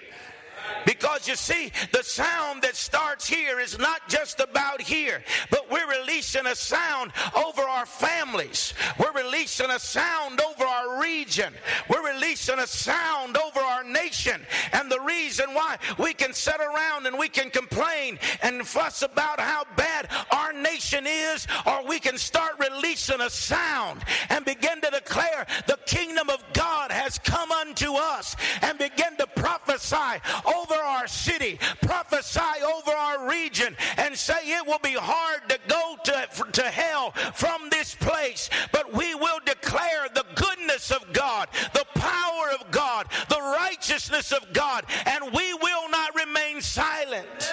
[0.84, 5.88] Because you see, the sound that starts here is not just about here, but we're
[6.00, 8.74] releasing a sound over our families.
[8.98, 11.52] We're releasing a sound over our region.
[11.88, 14.40] We're releasing a sound over our nation.
[14.72, 19.40] And the reason why we can sit around and we can complain and fuss about
[19.40, 24.90] how bad our nation is, or we can start releasing a sound and begin to
[24.90, 30.20] declare the kingdom of God has come unto us and begin to prophesy
[30.56, 35.96] over our city, prophesy over our region, and say it will be hard to go
[36.04, 41.86] to, to hell from this place, but we will declare the goodness of God, the
[41.94, 47.52] power of God, the righteousness of God, and we will not remain silent.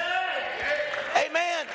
[1.15, 1.65] Amen.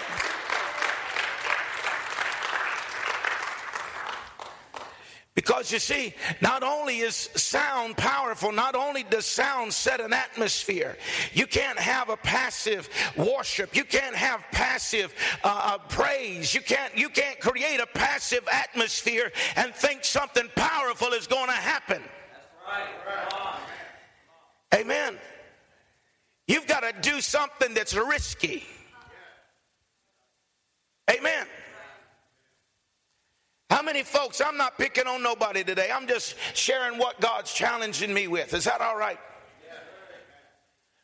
[5.38, 10.96] Because you see, not only is sound powerful, not only does sound set an atmosphere,
[11.32, 13.76] you can't have a passive worship.
[13.76, 15.14] You can't have passive
[15.44, 16.52] uh, uh, praise.
[16.52, 21.52] You can't, you can't create a passive atmosphere and think something powerful is going to
[21.52, 22.02] happen.
[24.74, 25.16] Amen.
[26.48, 28.64] You've got to do something that's risky.
[31.08, 31.46] Amen.
[33.70, 38.12] How many folks, I'm not picking on nobody today, I'm just sharing what God's challenging
[38.12, 38.54] me with.
[38.54, 39.18] Is that all right?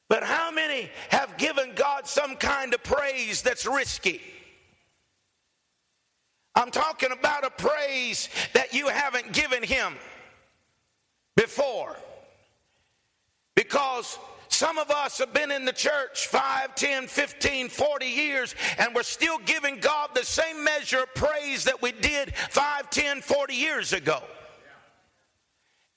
[0.09, 4.21] But how many have given God some kind of praise that's risky?
[6.55, 9.95] I'm talking about a praise that you haven't given Him
[11.37, 11.97] before.
[13.57, 14.19] Because
[14.65, 19.03] some of us have been in the church 5, 10, 15, 40 years, and we're
[19.03, 23.93] still giving God the same measure of praise that we did 5, 10, 40 years
[23.93, 24.23] ago.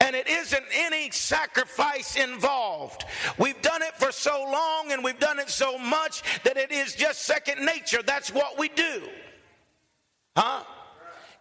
[0.02, 3.06] And it isn't any sacrifice involved.
[3.38, 6.94] We've done it for so long and we've done it so much that it is
[6.94, 8.04] just second nature.
[8.06, 9.08] That's what we do.
[10.36, 10.64] Huh?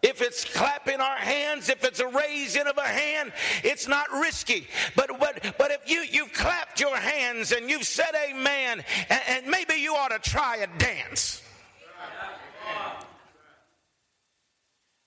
[0.02, 3.32] If it's clapping our hands, if it's a raising of a hand,
[3.64, 4.66] it's not risky.
[4.94, 9.46] But but but if you you've clapped your hands and you've said amen, and, and
[9.46, 11.42] maybe you ought to try a dance.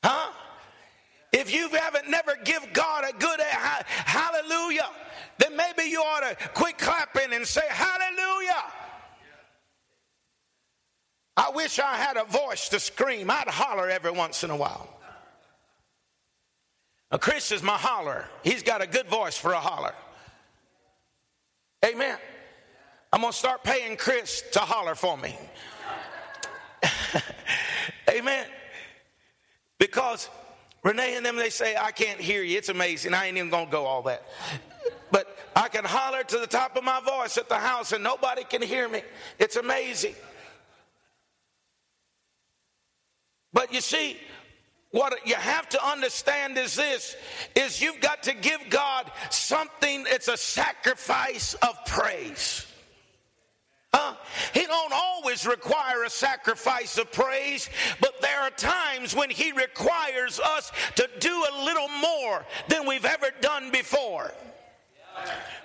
[0.04, 0.32] Huh?
[1.32, 4.90] If you haven't never give God a good hallelujah,
[5.38, 8.64] then maybe you ought to quit clapping and say hallelujah.
[11.40, 13.32] I wish I had a voice to scream.
[13.32, 14.90] I'd holler every once in a while.
[17.12, 18.26] A Chris is my holler.
[18.44, 19.94] He's got a good voice for a holler.
[21.86, 22.18] Amen.
[23.14, 25.34] I'm going to start paying Chris to holler for me.
[28.10, 28.46] Amen.
[29.78, 30.28] Because
[30.84, 32.58] Renee and them, they say, I can't hear you.
[32.58, 33.14] It's amazing.
[33.14, 34.26] I ain't even going to go all that.
[35.10, 38.44] But I can holler to the top of my voice at the house and nobody
[38.44, 39.04] can hear me.
[39.40, 40.16] It's amazing.
[43.54, 44.18] But you see,
[44.92, 47.16] what you have to understand is this
[47.56, 52.66] is you've got to give God something it's a sacrifice of praise.
[53.94, 54.16] Huh?
[54.54, 57.70] He don't always require a sacrifice of praise,
[58.00, 63.06] but there are times when he requires us to do a little more than we've
[63.06, 64.32] ever done before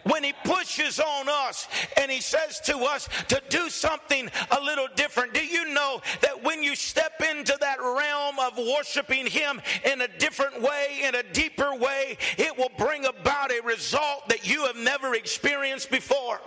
[0.04, 4.88] when he pushes on us and he says to us to do something a little
[4.94, 5.34] different.
[5.34, 10.08] Do you know that when you step into that realm of worshiping him in a
[10.18, 14.76] different way, in a deeper way, it will bring about a result that you have
[14.76, 16.40] never experienced before?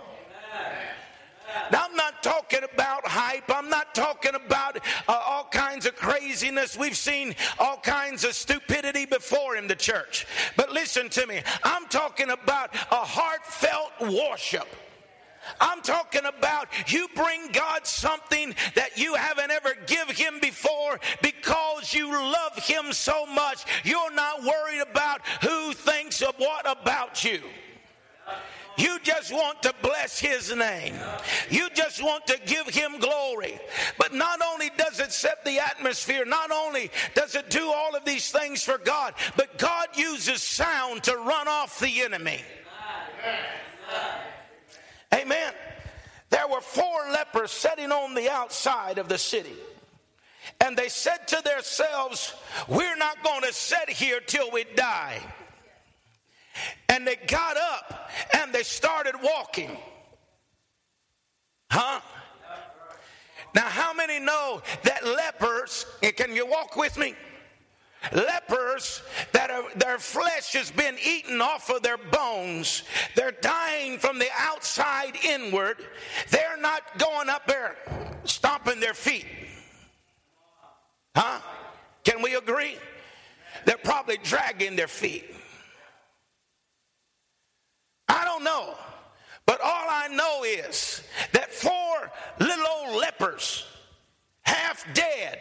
[0.54, 0.78] Amen.
[1.70, 3.44] Now, I'm not talking about hype.
[3.48, 4.78] I'm not talking about
[5.08, 6.76] uh, all kinds of craziness.
[6.76, 10.26] We've seen all kinds of stupidity before in the church.
[10.56, 11.42] But listen to me.
[11.62, 14.68] I'm talking about a heartfelt worship.
[15.60, 21.94] I'm talking about you bring God something that you haven't ever give him before because
[21.94, 23.64] you love him so much.
[23.84, 27.40] You're not worried about who thinks of what about you.
[28.78, 30.94] You just want to bless his name.
[31.50, 33.58] You just want to give him glory.
[33.98, 38.04] But not only does it set the atmosphere, not only does it do all of
[38.04, 42.40] these things for God, but God uses sound to run off the enemy.
[45.12, 45.52] Amen.
[46.30, 49.56] There were four lepers sitting on the outside of the city.
[50.60, 52.34] And they said to themselves,
[52.68, 55.20] We're not going to sit here till we die.
[56.88, 59.76] And they got up and they started walking.
[61.70, 62.00] Huh?
[63.54, 65.86] Now, how many know that lepers,
[66.16, 67.14] can you walk with me?
[68.12, 69.02] Lepers
[69.32, 72.84] that are, their flesh has been eaten off of their bones.
[73.16, 75.78] They're dying from the outside inward.
[76.30, 77.76] They're not going up there
[78.24, 79.26] stomping their feet.
[81.16, 81.40] Huh?
[82.04, 82.76] Can we agree?
[83.64, 85.34] They're probably dragging their feet.
[88.08, 88.74] I don't know.
[89.46, 91.02] But all I know is
[91.32, 93.64] that four little old lepers,
[94.42, 95.38] half dead,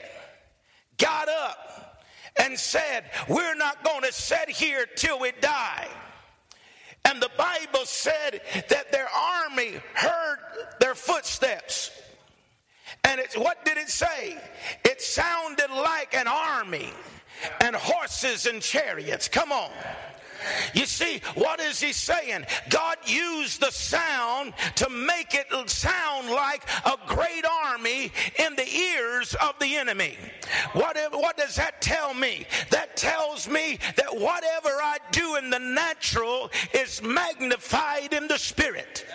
[0.97, 2.03] got up
[2.37, 5.87] and said, We're not going to sit here till we die.
[7.05, 10.37] And the Bible said that their army heard
[10.79, 11.91] their footsteps.
[13.03, 14.37] And it's what did it say?
[14.83, 16.91] It sounded like an army
[17.61, 19.27] and horses and chariots.
[19.27, 19.71] Come on.
[20.73, 22.45] You see, what is he saying?
[22.69, 29.35] God used the sound to make it sound like a great army in the ears
[29.35, 30.17] of the enemy.
[30.73, 32.45] What, what does that tell me?
[32.71, 39.05] That tells me that whatever I do in the natural is magnified in the spirit.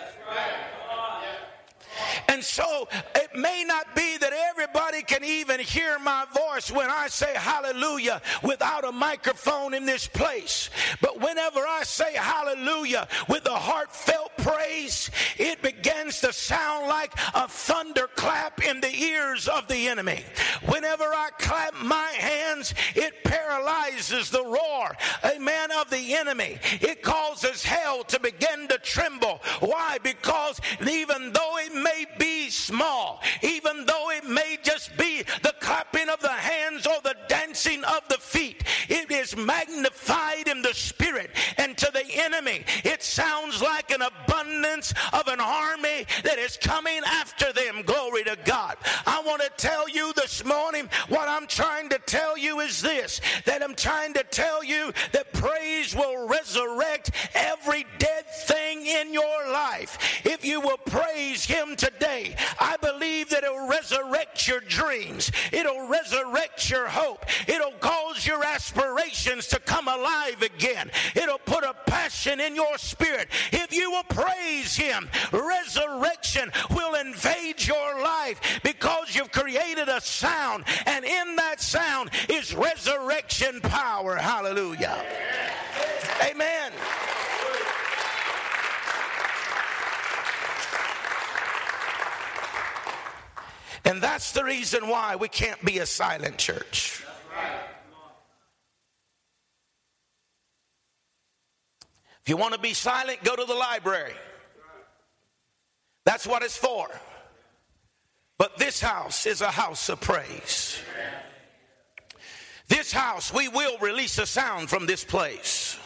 [2.27, 7.07] And so it may not be that everybody can even hear my voice when I
[7.07, 10.69] say hallelujah without a microphone in this place.
[11.01, 17.47] But whenever I say hallelujah with a heartfelt praise, it begins to sound like a
[17.47, 20.23] thunderclap in the ears of the enemy.
[20.65, 24.95] Whenever I clap my hands, it paralyzes the roar,
[25.25, 26.59] amen, of the enemy.
[26.81, 29.41] It causes hell to begin to tremble.
[29.59, 29.97] Why?
[30.03, 36.09] Because even though it may be small, even though it may just be the clapping
[36.09, 41.31] of the hands or the dancing of the feet, it is magnified in the spirit.
[41.57, 47.01] And to the enemy, it sounds like an abundance of an army that is coming
[47.05, 47.83] after them.
[47.85, 48.75] Glory to God.
[49.05, 53.21] I want to tell you this morning what I'm trying to tell you is this
[53.45, 59.51] that I'm trying to tell you that praise will resurrect every dead thing in your
[59.51, 59.97] life.
[60.25, 66.69] If you will praise Him today, I believe that it'll resurrect your dreams, it'll resurrect
[66.69, 72.55] your hope, it'll cause your aspirations to come alive again, it'll put a passion in
[72.55, 73.27] your spirit.
[73.51, 80.65] If you will praise Him, resurrection will invade your life because you've created a sound,
[80.85, 84.15] and in that sound is resurrection power.
[84.15, 85.03] Hallelujah.
[86.23, 86.71] Amen.
[93.85, 97.03] And that's the reason why we can't be a silent church.
[102.23, 104.13] If you want to be silent, go to the library.
[106.05, 106.87] That's what it's for.
[108.37, 110.79] But this house is a house of praise.
[112.69, 115.77] This house, we will release a sound from this place.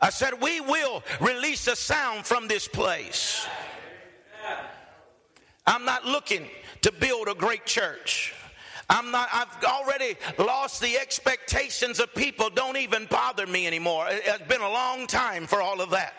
[0.00, 3.46] I said, we will release a sound from this place.
[5.66, 6.48] I'm not looking
[6.82, 8.34] to build a great church.
[8.88, 14.06] I'm not, I've already lost the expectations of people, don't even bother me anymore.
[14.10, 16.14] It's been a long time for all of that.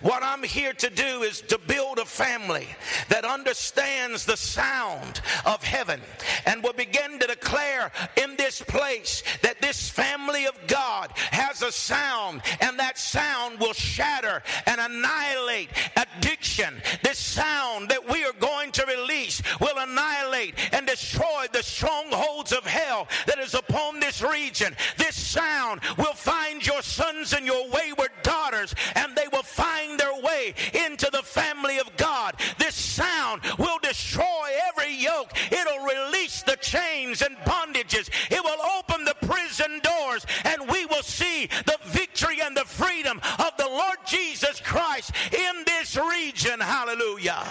[0.00, 2.68] What I'm here to do is to build a family
[3.08, 6.00] that understands the sound of heaven
[6.46, 11.72] and will begin to declare in this place that this family of God has a
[11.72, 16.80] sound and that sound will shatter and annihilate addiction.
[17.02, 22.64] This sound that we are going to release will annihilate and destroy the strongholds of
[22.64, 24.76] hell that is upon this region.
[24.96, 29.28] This sound will find your sons and your wayward daughters and they
[29.60, 30.54] find their way
[30.86, 32.34] into the family of God.
[32.58, 35.32] This sound will destroy every yoke.
[35.52, 38.08] It'll release the chains and bondages.
[38.30, 43.20] It will open the prison doors and we will see the victory and the freedom
[43.38, 46.60] of the Lord Jesus Christ in this region.
[46.60, 47.44] Hallelujah.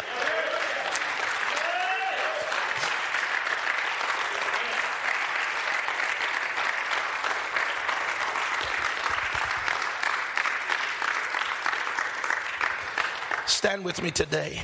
[13.49, 14.61] Stand with me today.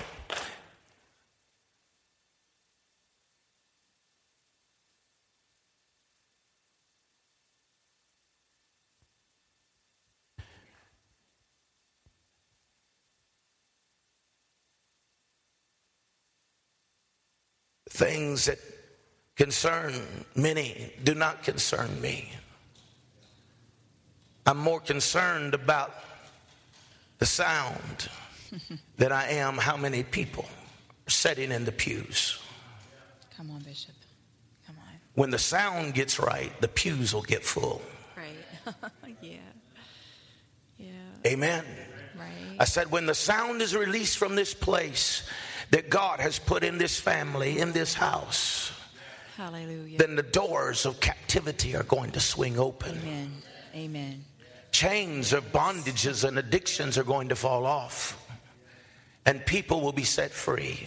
[17.90, 18.60] Things that
[19.36, 19.94] concern
[20.36, 22.32] many do not concern me.
[24.46, 25.92] I'm more concerned about
[27.18, 28.10] the sound
[28.98, 30.46] that I am how many people
[31.08, 32.40] sitting in the pews.
[33.36, 33.94] Come on, Bishop.
[34.66, 34.94] Come on.
[35.14, 37.82] When the sound gets right, the pews will get full.
[38.16, 38.74] Right.
[39.22, 39.38] yeah.
[40.78, 40.92] Yeah.
[41.26, 41.64] Amen.
[42.18, 42.56] Right.
[42.60, 45.28] I said, when the sound is released from this place
[45.72, 48.72] that God has put in this family, in this house,
[49.36, 49.98] Hallelujah.
[49.98, 52.98] then the doors of captivity are going to swing open.
[53.04, 53.32] Amen.
[53.76, 54.26] Amen.
[54.72, 58.25] Chains of bondages and addictions are going to fall off
[59.26, 60.86] and people will be set free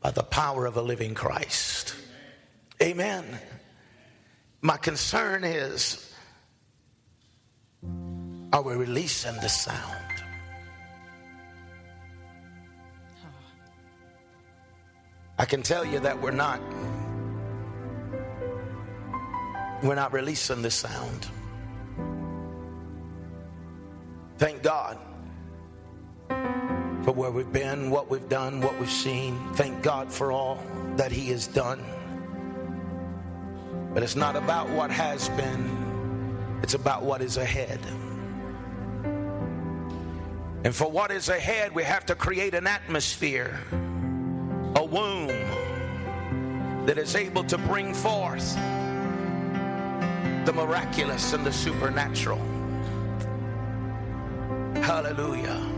[0.00, 1.94] by the power of a living Christ.
[2.82, 3.24] Amen.
[4.60, 6.12] My concern is
[8.52, 10.00] are we releasing the sound?
[15.38, 16.60] I can tell you that we're not.
[19.82, 21.26] We're not releasing the sound.
[24.38, 24.98] Thank God
[27.04, 29.38] for where we've been, what we've done, what we've seen.
[29.54, 30.58] Thank God for all
[30.96, 31.84] that He has done.
[33.92, 37.78] But it's not about what has been, it's about what is ahead.
[40.64, 43.60] And for what is ahead, we have to create an atmosphere,
[44.74, 45.28] a womb
[46.86, 48.54] that is able to bring forth
[50.46, 52.40] the miraculous and the supernatural.
[54.82, 55.73] Hallelujah.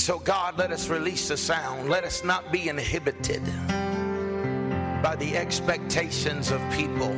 [0.00, 1.90] So, God, let us release the sound.
[1.90, 3.44] Let us not be inhibited
[5.02, 7.10] by the expectations of people.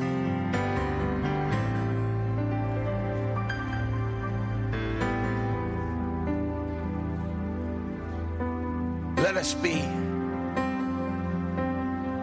[9.17, 9.83] Let us be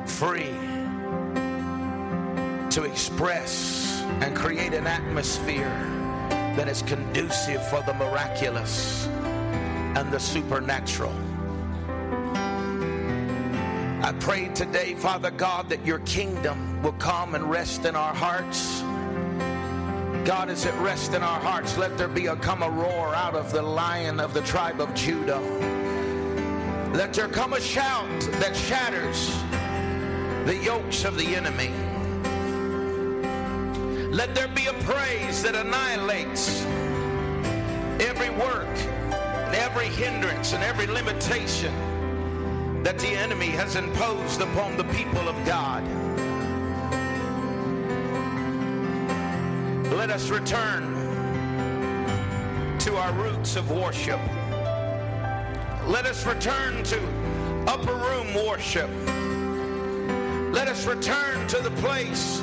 [0.05, 0.53] free
[2.69, 5.69] to express and create an atmosphere
[6.57, 9.07] that is conducive for the miraculous
[9.95, 11.13] and the supernatural.
[14.01, 18.81] I pray today, Father God, that your kingdom will come and rest in our hearts.
[20.25, 23.35] God, as it rests in our hearts, let there be a come a roar out
[23.35, 25.39] of the lion of the tribe of Judah.
[26.93, 28.09] Let there come a shout
[28.39, 29.29] that shatters
[30.45, 31.71] the yokes of the enemy.
[34.11, 36.63] Let there be a praise that annihilates
[37.99, 38.67] every work
[39.49, 41.73] and every hindrance and every limitation
[42.83, 45.83] that the enemy has imposed upon the people of God.
[49.91, 50.93] Let us return
[52.77, 54.19] to our roots of worship.
[55.87, 56.99] Let us return to
[57.65, 58.91] upper room worship.
[60.53, 62.39] Let us return to the place,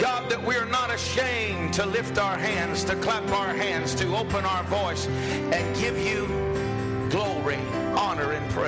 [0.00, 4.16] God, that we are not ashamed to lift our hands, to clap our hands, to
[4.16, 6.35] open our voice and give you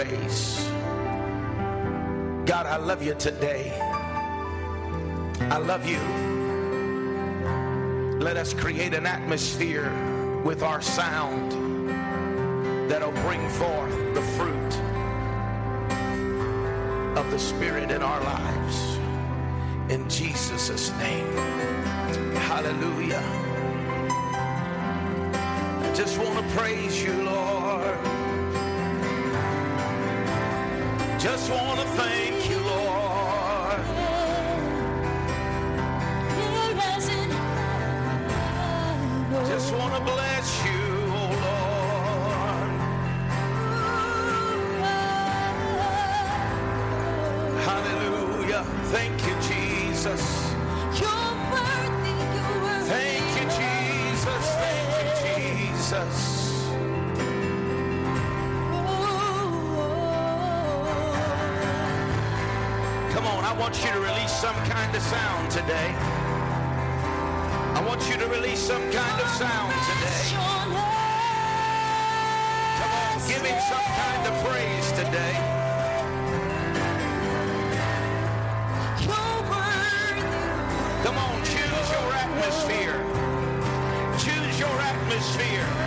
[0.05, 0.71] praise.
[2.47, 3.73] God, I love you today.
[5.51, 5.99] I love you.
[8.21, 9.91] Let us create an atmosphere
[10.45, 11.51] with our sound
[12.89, 14.73] that'll bring forth the fruit
[17.19, 18.99] of the Spirit in our lives.
[19.93, 21.33] In Jesus' name.
[22.47, 23.25] Hallelujah.
[25.83, 27.38] I just want to praise you, Lord.
[31.19, 32.28] Just want to thank
[63.59, 65.93] I want you to release some kind of sound today.
[67.75, 70.31] I want you to release some kind of sound today.
[72.79, 75.35] Come on, give him some kind of praise today.
[81.03, 83.03] Come on, choose your atmosphere.
[84.19, 85.78] Choose your atmosphere.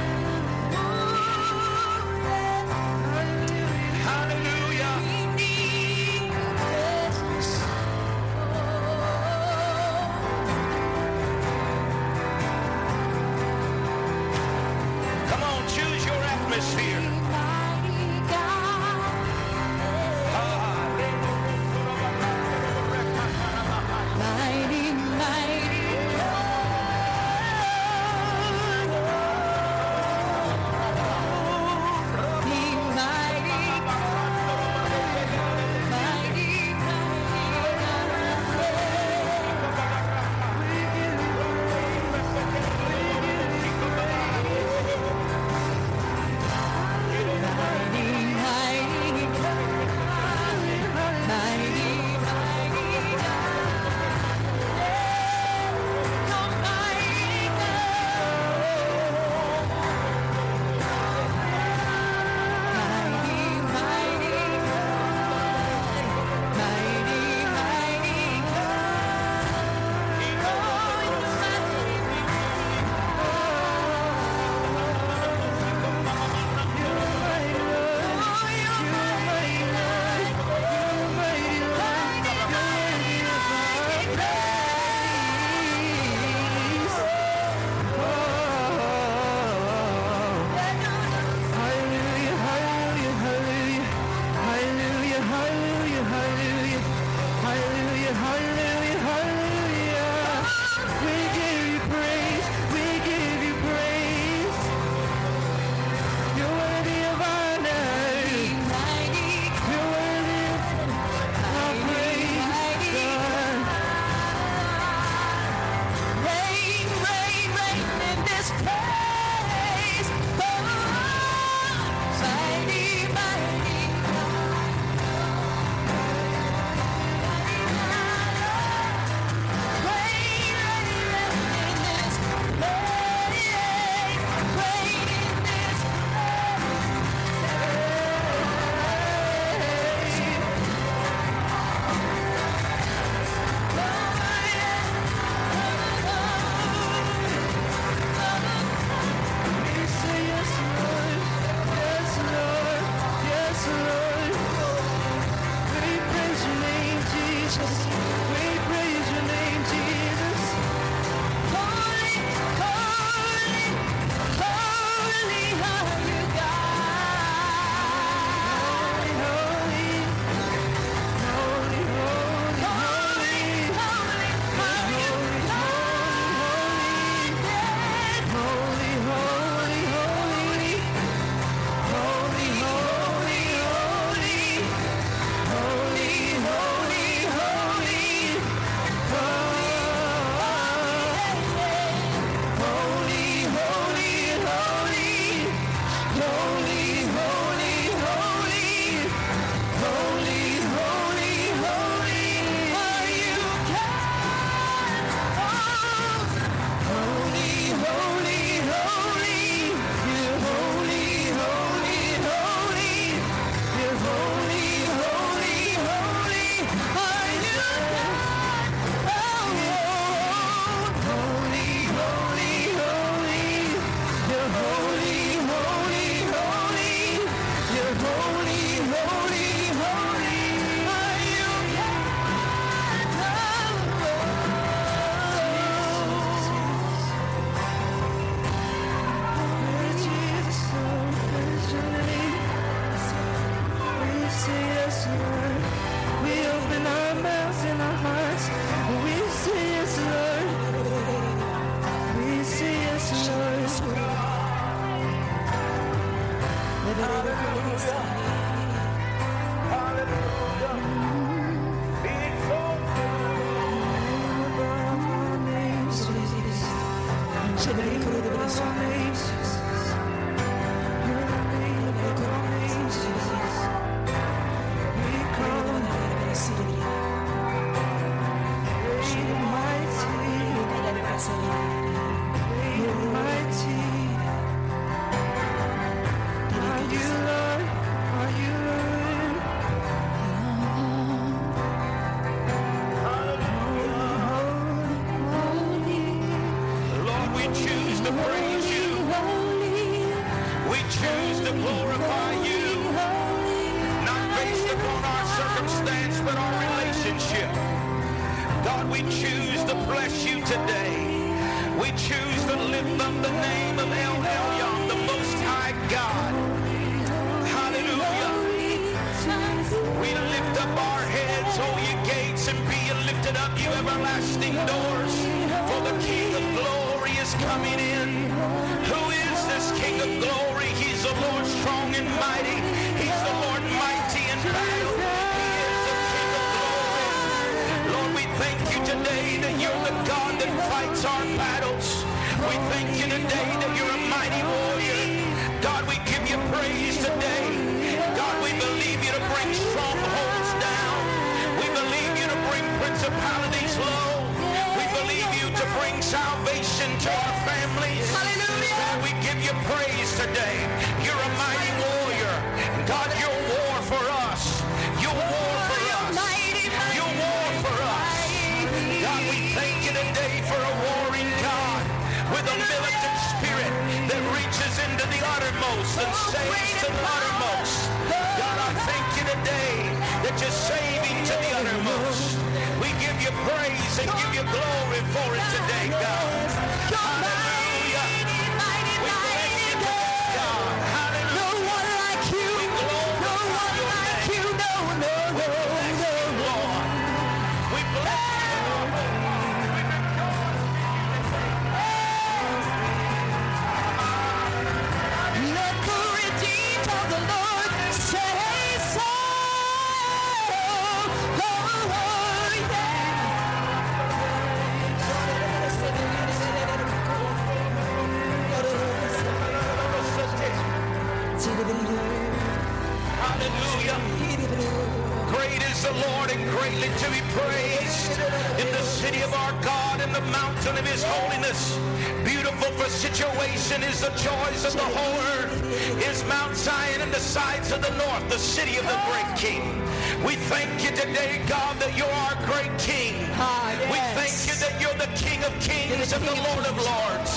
[445.92, 447.32] And the lord of lords.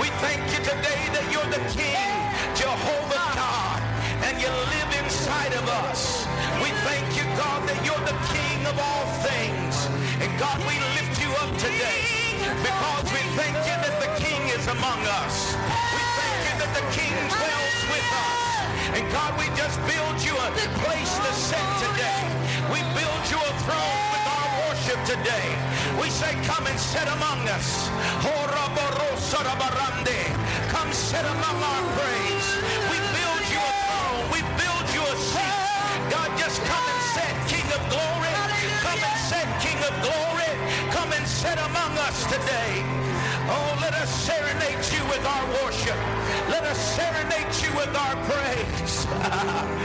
[0.00, 2.16] We thank you today that you're the king,
[2.56, 3.76] Jehovah God,
[4.24, 6.24] and you live inside of us.
[6.64, 9.84] We thank you, God, that you're the king of all things.
[10.16, 14.64] And God, we lift you up today because we thank you that the king is
[14.64, 15.52] among us.
[15.92, 18.40] We thank you that the king dwells with us.
[18.96, 20.48] And God, we just build you a
[20.88, 22.24] place to sit today.
[22.72, 24.09] We build you a throne
[24.90, 25.56] worship today.
[26.00, 27.88] We say, come and sit among us.
[28.24, 28.46] Oh,
[30.68, 32.48] come sit among our praise.
[32.90, 34.22] We build you a throne.
[34.32, 36.10] We build you a seat.
[36.10, 38.34] God, just come and sit, King of glory.
[38.82, 40.52] Come and sit, King of glory.
[40.90, 42.82] Come and sit among us today.
[43.50, 45.98] Oh, let us serenade you with our worship.
[46.48, 49.76] Let us serenade you with our praise.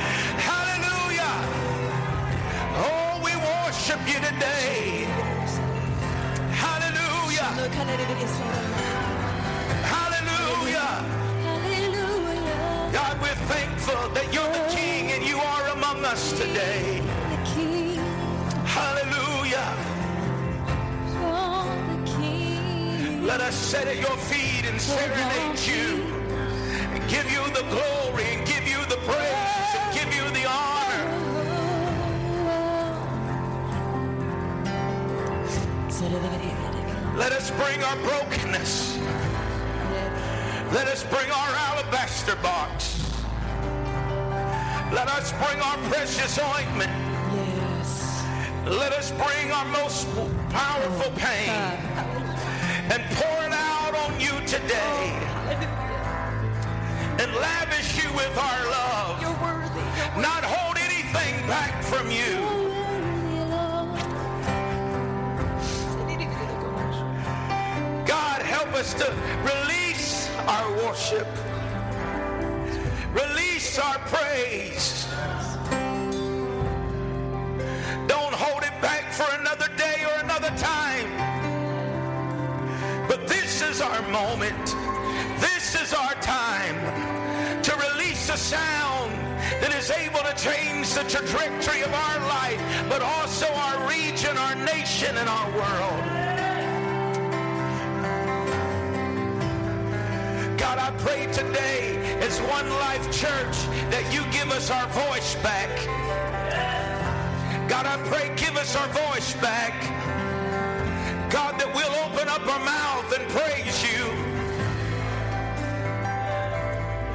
[4.08, 5.06] you today.
[6.52, 7.50] Hallelujah.
[9.94, 10.92] Hallelujah.
[11.54, 12.90] Hallelujah.
[12.94, 17.02] God, we're thankful that you're the King and you are among us today.
[18.66, 19.70] Hallelujah.
[21.14, 23.26] you're the King.
[23.26, 26.04] Let us sit at your feet and serenade you
[26.94, 28.45] and give you the glory
[36.02, 38.98] Let us bring our brokenness.
[40.74, 43.00] Let us bring our alabaster box.
[44.92, 46.92] Let us bring our precious ointment.
[47.34, 48.26] Yes.
[48.66, 50.10] Let us bring our most
[50.50, 51.50] powerful pain
[52.92, 55.14] and pour it out on you today
[57.24, 59.22] and lavish you with our love.
[60.18, 62.65] not hold anything back from you.
[68.76, 69.10] Us to
[69.44, 71.28] release our worship,
[73.14, 75.08] release our praise.
[78.08, 81.10] Don't hold it back for another day or another time.
[83.08, 84.66] But this is our moment.
[85.40, 86.78] This is our time
[87.64, 89.14] to release a sound
[89.62, 94.56] that is able to change the trajectory of our life, but also our region, our
[94.56, 96.45] nation, and our world.
[100.76, 103.56] God, I pray today as One Life Church
[103.96, 105.72] that you give us our voice back.
[107.70, 109.72] God, I pray give us our voice back.
[111.32, 114.04] God, that we'll open up our mouth and praise you.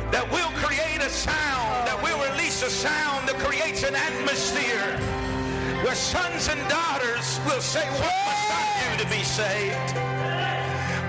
[0.09, 4.97] That we'll create a sound, that we'll release a sound that creates an atmosphere
[5.85, 9.93] where sons and daughters will say, what must I do to be saved?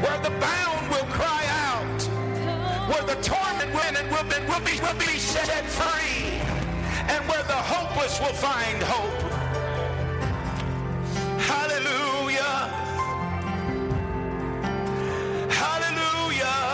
[0.03, 1.60] Where the bound will cry out,
[2.91, 6.41] where the torment will, and will, be, will, be, will be set free,
[7.07, 9.21] and where the hopeless will find hope.
[11.39, 12.57] Hallelujah.
[15.49, 16.70] Hallelujah.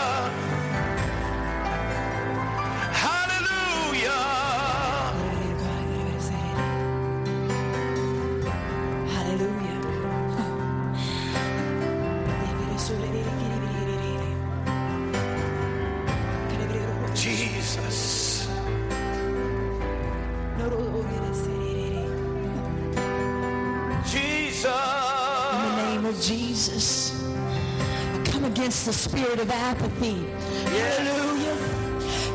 [26.08, 30.24] Of Jesus, I come against the spirit of apathy.
[30.64, 31.56] Hallelujah.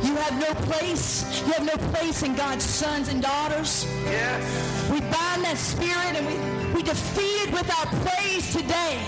[0.03, 1.41] You have no place.
[1.41, 3.85] You have no place in God's sons and daughters.
[4.05, 4.91] Yes.
[4.91, 6.35] We bind that spirit and we,
[6.75, 9.01] we defeat it with our praise today.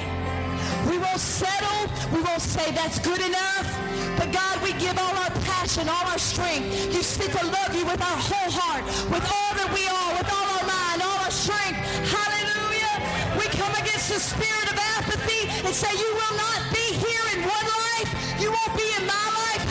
[0.89, 1.82] We won't settle.
[2.11, 3.68] We won't say that's good enough.
[4.18, 6.93] But God, we give all our passion, all our strength.
[6.93, 9.44] You said to love you with our whole heart, with all
[14.06, 18.39] against the spirit of apathy and say you will not be here in one life.
[18.39, 19.64] You won't be in my life.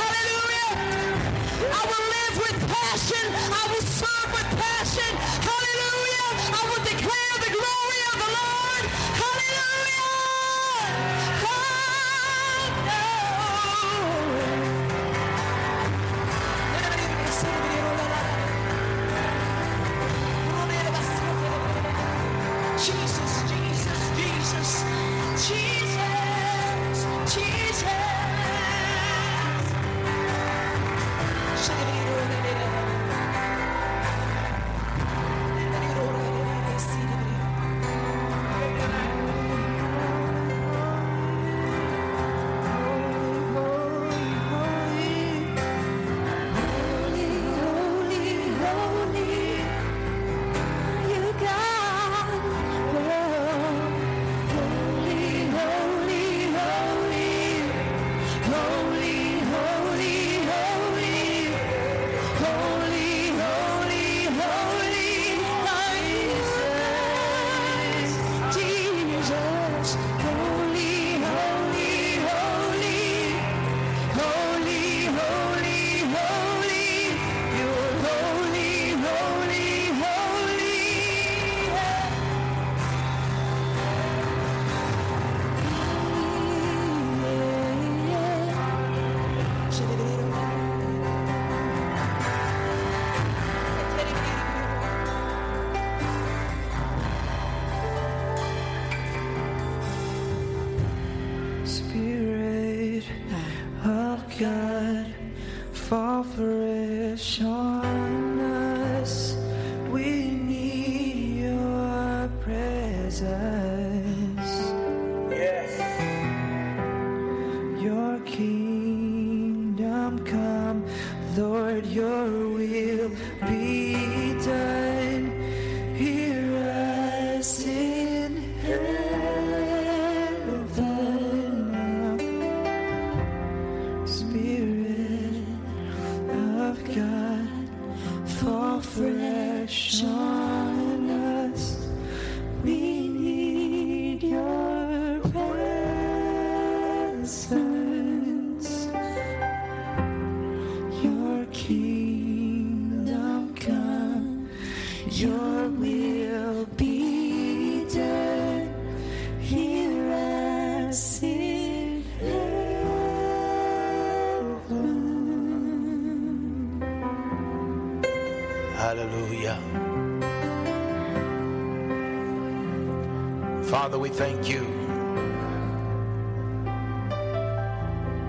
[174.14, 174.60] Thank you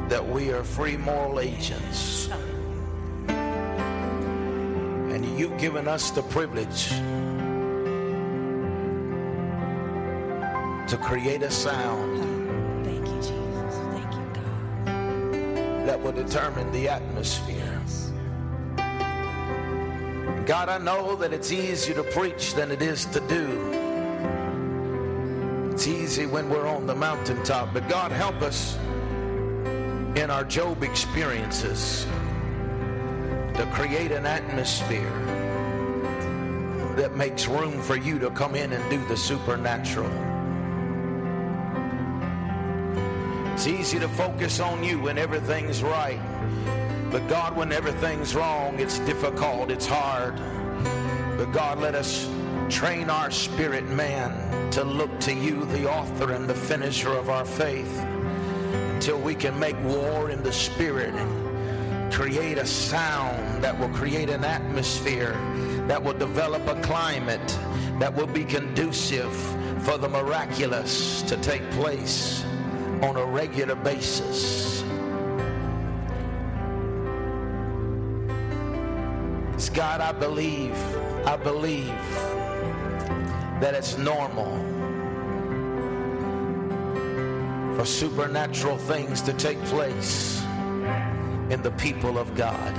[0.09, 2.27] that we are free moral agents.
[3.27, 6.89] And you've given us the privilege
[10.89, 12.23] to create a sound
[12.83, 13.77] Thank you, Jesus.
[13.93, 15.87] Thank you, God.
[15.87, 17.81] that will determine the atmosphere.
[20.45, 23.84] God, I know that it's easier to preach than it is to do.
[26.15, 28.77] Easy when we're on the mountaintop, but God, help us
[30.15, 32.07] in our Job experiences
[33.53, 35.11] to create an atmosphere
[36.95, 40.09] that makes room for you to come in and do the supernatural.
[43.53, 46.21] It's easy to focus on you when everything's right.
[47.11, 50.37] But God, when everything's wrong, it's difficult, it's hard.
[51.37, 52.29] But God, let us
[52.69, 57.45] train our spirit man to look to you, the author and the finisher of our
[57.45, 57.99] faith,
[58.93, 64.29] until we can make war in the spirit and create a sound that will create
[64.29, 65.33] an atmosphere
[65.87, 67.59] that will develop a climate
[67.99, 69.33] that will be conducive
[69.83, 72.43] for the miraculous to take place
[73.01, 74.83] on a regular basis.
[79.75, 80.73] God, I believe,
[81.27, 81.91] I believe
[83.61, 84.51] that it's normal
[87.75, 90.41] for supernatural things to take place
[91.49, 92.73] in the people of God.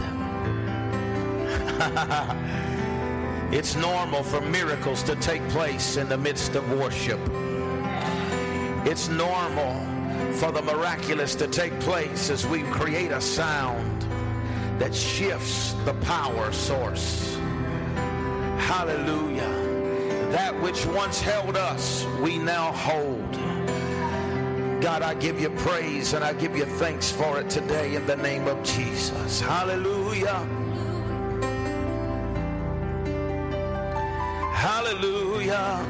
[3.53, 7.21] it's normal for miracles to take place in the midst of worship.
[8.87, 9.75] It's normal
[10.35, 14.03] for the miraculous to take place as we create a sound
[14.79, 17.37] that shifts the power source.
[18.59, 19.56] Hallelujah.
[20.33, 23.33] That which once held us, we now hold.
[24.81, 28.17] God, I give you praise and I give you thanks for it today in the
[28.17, 29.41] name of Jesus.
[29.41, 30.47] Hallelujah.
[34.53, 35.87] Hallelujah.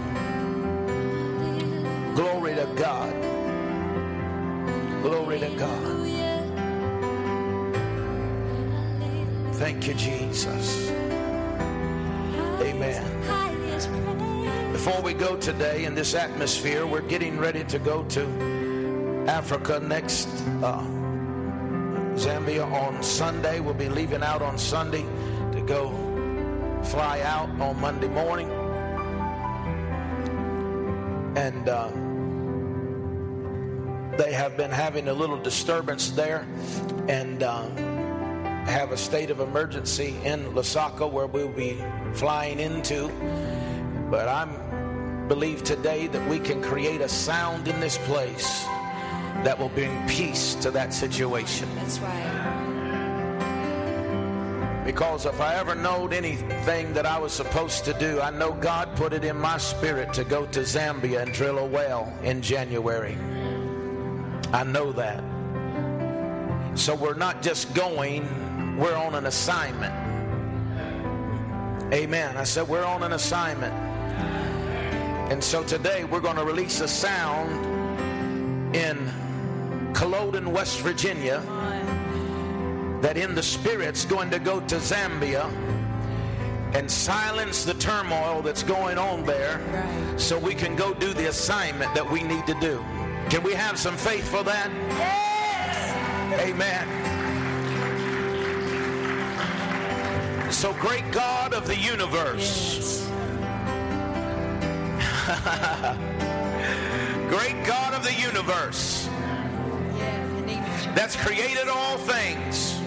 [2.15, 3.13] Glory to God.
[5.03, 5.97] Glory to God.
[9.55, 10.91] Thank you, Jesus.
[12.61, 13.46] Amen.
[14.87, 20.29] Before we go today in this atmosphere, we're getting ready to go to Africa next.
[20.63, 20.81] Uh,
[22.15, 23.59] Zambia on Sunday.
[23.59, 25.03] We'll be leaving out on Sunday
[25.55, 25.91] to go
[26.85, 28.49] fly out on Monday morning.
[31.37, 31.89] And uh,
[34.17, 36.47] they have been having a little disturbance there
[37.09, 37.67] and uh,
[38.67, 41.77] have a state of emergency in Lusaka where we'll be
[42.13, 43.09] flying into.
[44.09, 44.45] But I
[45.29, 48.65] believe today that we can create a sound in this place
[49.45, 51.69] that will bring peace to that situation.
[51.77, 52.63] That's right.
[54.85, 58.95] Because if I ever knowed anything that I was supposed to do, I know God
[58.95, 63.19] put it in my spirit to go to Zambia and drill a well in January.
[64.53, 65.25] I know that.
[66.79, 69.93] So we're not just going, we're on an assignment.
[71.93, 72.37] Amen.
[72.37, 73.86] I said we're on an assignment.
[75.31, 77.51] And so today we're going to release a sound
[78.77, 79.11] in
[79.93, 81.43] Culloden, West Virginia
[83.03, 85.51] that in the spirit's going to go to Zambia
[86.75, 90.21] and silence the turmoil that's going on there Right.
[90.21, 92.85] so we can go do the assignment that we need to do.
[93.31, 94.71] Can we have some faith for that?
[94.91, 96.49] Yes.
[96.51, 96.87] Amen.
[100.53, 103.06] So, great God of the universe, Yes.
[107.29, 109.09] great God of the universe.
[110.95, 112.81] That's created all things,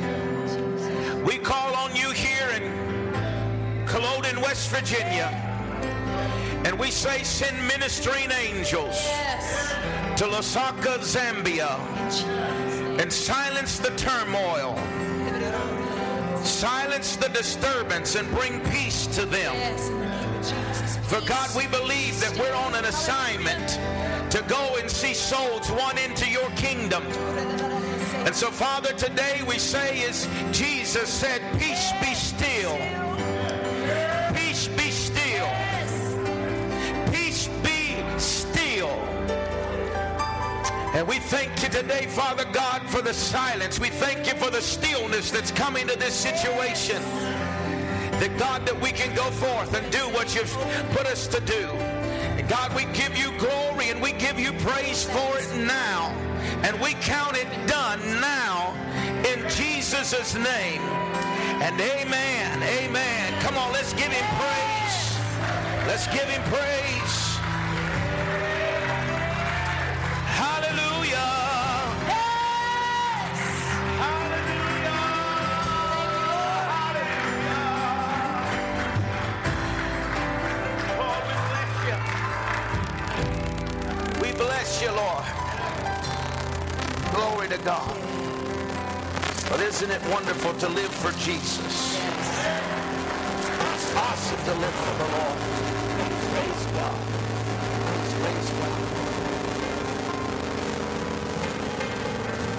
[1.28, 5.28] we call on you here in Culloden, West Virginia,
[6.64, 8.96] and we say, send ministering angels
[10.16, 11.78] to Lusaka, Zambia,
[13.02, 14.78] and silence the turmoil,
[16.42, 19.54] silence the disturbance, and bring peace to them.
[20.42, 23.80] For God, we believe that we're on an assignment
[24.32, 27.04] to go and see souls won into your kingdom.
[28.26, 32.78] And so, Father, today we say, as Jesus said, peace be still.
[34.34, 35.50] Peace be still.
[37.12, 38.90] Peace be still.
[40.94, 43.80] And we thank you today, Father God, for the silence.
[43.80, 47.02] We thank you for the stillness that's coming to this situation.
[48.20, 50.52] That God, that we can go forth and do what you've
[50.92, 51.70] put us to do.
[52.38, 56.12] And God, we give you glory and we give you praise for it now.
[56.64, 58.74] And we count it done now
[59.26, 60.82] in Jesus' name.
[61.62, 63.42] And amen, amen.
[63.42, 65.18] Come on, let's give him praise.
[65.88, 67.29] Let's give him praise.
[89.82, 91.96] Isn't it wonderful to live for Jesus?
[93.76, 95.40] It's awesome to live for the Lord.
[96.36, 97.00] Praise God.
[98.20, 98.76] Praise God.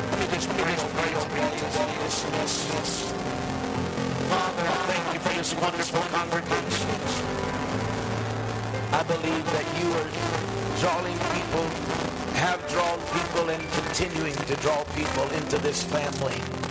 [0.09, 0.49] Let me just
[2.73, 2.95] yes.
[4.31, 6.89] Father, I thank you for this wonderful congregation.
[8.97, 10.09] I believe that you are
[10.81, 11.67] drawing people,
[12.41, 16.70] have drawn people, and continuing to draw people into this family.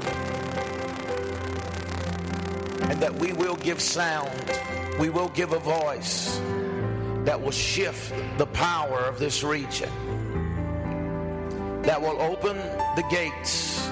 [2.99, 4.59] That we will give sound,
[4.99, 6.39] we will give a voice
[7.25, 9.89] that will shift the power of this region,
[11.83, 12.57] that will open
[12.95, 13.87] the gates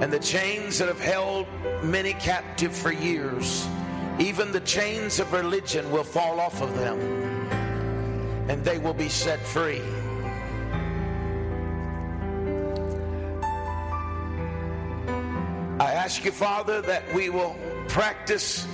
[0.00, 1.46] and the chains that have held
[1.82, 3.68] many captive for years
[4.20, 7.00] even the chains of religion will fall off of them
[8.50, 9.80] and they will be set free.
[16.10, 17.56] Ask you, Father, that we will
[17.86, 18.66] practice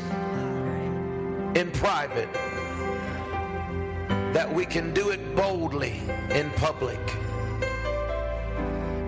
[1.54, 2.32] in private,
[4.32, 6.00] that we can do it boldly
[6.30, 6.98] in public,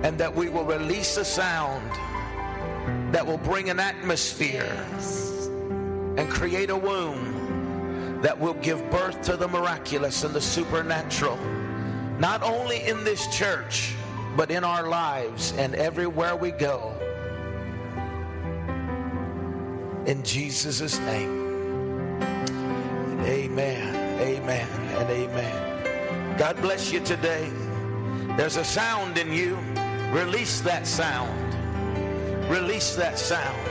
[0.04, 1.90] and that we will release a sound
[3.14, 4.76] that will bring an atmosphere
[6.18, 11.38] and create a womb that will give birth to the miraculous and the supernatural,
[12.18, 13.94] not only in this church,
[14.36, 16.97] but in our lives and everywhere we go.
[20.08, 22.18] In Jesus' name.
[23.26, 26.38] Amen, amen, and amen.
[26.38, 27.50] God bless you today.
[28.38, 29.56] There's a sound in you.
[30.10, 31.54] Release that sound.
[32.48, 33.67] Release that sound.